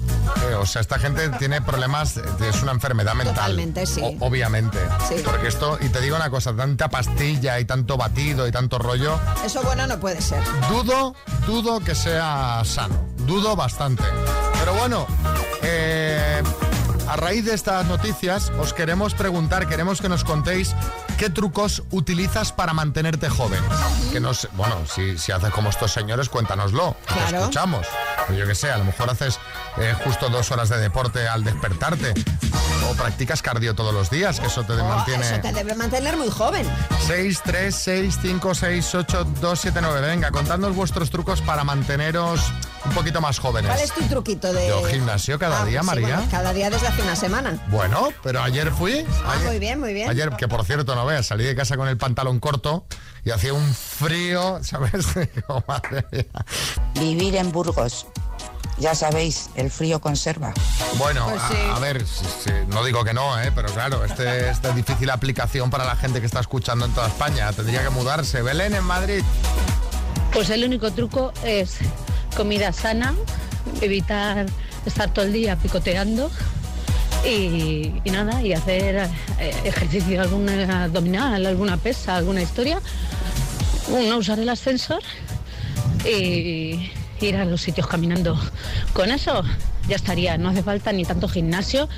[0.51, 3.35] eh, o sea, esta gente tiene problemas, es una enfermedad mental.
[3.35, 4.01] Totalmente, sí.
[4.03, 4.79] O- obviamente.
[5.09, 5.16] Sí.
[5.25, 9.18] Porque esto, y te digo una cosa, tanta pastilla y tanto batido y tanto rollo,
[9.45, 10.43] Eso bueno no puede ser.
[10.68, 11.14] dudo,
[11.47, 12.95] dudo que sea sano.
[13.27, 14.03] Dudo bastante.
[14.59, 15.07] Pero bueno,
[17.12, 20.74] a raíz de estas noticias os queremos preguntar, queremos que nos contéis
[21.18, 23.60] qué trucos utilizas para mantenerte joven.
[24.10, 26.96] Que nos, bueno, si, si haces como estos señores, cuéntanoslo.
[27.04, 27.40] Claro.
[27.40, 27.86] escuchamos.
[28.26, 29.38] Pero yo qué sé, a lo mejor haces
[29.76, 32.14] eh, justo dos horas de deporte al despertarte.
[32.93, 35.24] O practicas cardio todos los días, que eso te mantiene...
[35.26, 36.66] Eso te debe mantener muy joven.
[37.07, 40.01] 6, 3, 6, 5, 6, 8, 2, 7, 9.
[40.09, 42.40] Venga, contadnos vuestros trucos para manteneros
[42.84, 43.70] un poquito más jóvenes.
[43.70, 44.68] ¿Cuál es tu truquito de...?
[44.68, 46.16] Yo gimnasio cada Ah, día, sí, María.
[46.16, 47.59] bueno, cada día desde hace una semana.
[47.68, 49.07] Bueno, pero ayer fui.
[49.24, 50.11] Ah, ayer, muy bien, muy bien.
[50.11, 52.84] Ayer, que por cierto, no veas, salí de casa con el pantalón corto
[53.24, 55.14] y hacía un frío, ¿sabes?
[55.34, 56.24] Digo, madre mía.
[56.95, 58.07] Vivir en Burgos.
[58.79, 60.53] Ya sabéis, el frío conserva.
[60.99, 61.57] Bueno, Pues a- sí.
[61.75, 63.53] a, ver, sí, sí, no digo que no, ¿eh?
[63.55, 67.53] pero claro, este, esta difícil aplicación para la gente que está escuchando en toda España.
[67.53, 68.43] Tendría que mudarse.
[68.43, 69.23] Belén en Madrid.
[70.33, 71.77] Pues el único truco es
[72.37, 73.14] comida sana,
[73.83, 74.47] evitar
[74.87, 76.31] estar todo el día picoteando
[77.25, 79.09] y, y nada, y hacer
[79.39, 82.81] eh, ejercicio, alguna abdominal, alguna pesa, alguna historia.
[83.91, 85.03] No usar el ascensor
[86.05, 86.91] y
[87.23, 88.39] ir a los sitios caminando.
[88.93, 89.43] Con eso
[89.89, 91.89] ya estaría, no hace falta ni tanto gimnasio,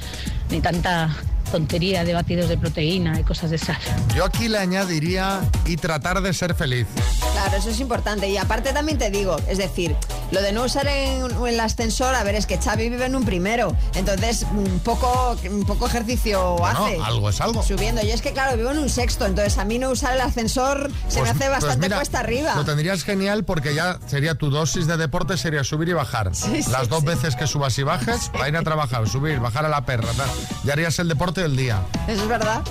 [0.51, 1.11] ni tanta
[1.59, 3.79] tontería de batidos de proteína y cosas de esas.
[4.17, 6.89] Yo aquí le añadiría y tratar de ser feliz.
[7.33, 8.29] Claro, eso es importante.
[8.29, 9.95] Y aparte también te digo, es decir,
[10.33, 13.25] lo de no usar en, el ascensor, a ver, es que Xavi vive en un
[13.25, 13.77] primero.
[13.95, 16.99] Entonces, un poco, un poco ejercicio Bueno, hace.
[17.05, 17.63] algo es algo.
[17.63, 18.03] Subiendo.
[18.03, 20.91] Yo es que, claro, vivo en un sexto, entonces a mí no usar el ascensor
[21.07, 22.55] se me Pues- hace pues bastante mira, cuesta arriba.
[22.57, 26.35] Lo tendrías genial porque ya sería tu dosis de deporte, sería subir y bajar.
[26.35, 27.07] Sí, sí, Las dos sí.
[27.07, 30.09] veces que subas y bajes, para ir a trabajar, subir, bajar a la perra.
[30.17, 30.29] tal.
[30.65, 31.83] Ya harías el deporte del día.
[32.09, 32.63] Eso es verdad.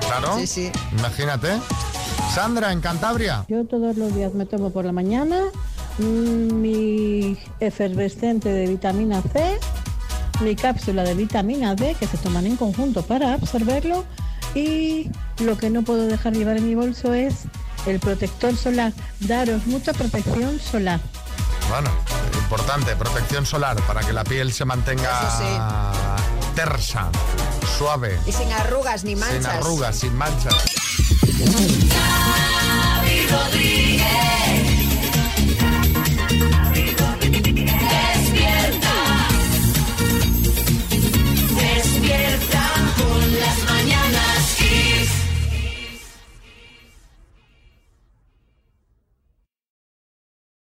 [0.00, 0.38] Claro.
[0.38, 0.72] Sí, sí.
[0.98, 1.58] Imagínate.
[2.34, 3.44] Sandra, en Cantabria.
[3.48, 5.42] Yo todos los días me tomo por la mañana
[5.98, 9.58] mm, mi efervescente de vitamina C,
[10.40, 14.04] mi cápsula de vitamina D que se toman en conjunto para absorberlo
[14.54, 15.10] y
[15.40, 17.44] lo que no puedo dejar llevar en mi bolso es
[17.86, 18.94] el protector solar.
[19.20, 21.00] Daros mucha protección solar.
[21.68, 21.90] Bueno,
[22.34, 25.92] importante, protección solar para que la piel se mantenga
[26.54, 27.10] tersa,
[27.78, 28.18] suave.
[28.26, 29.42] Y sin arrugas ni manchas.
[29.42, 30.54] Sin arrugas, sin manchas.
[33.30, 34.41] Rodríguez.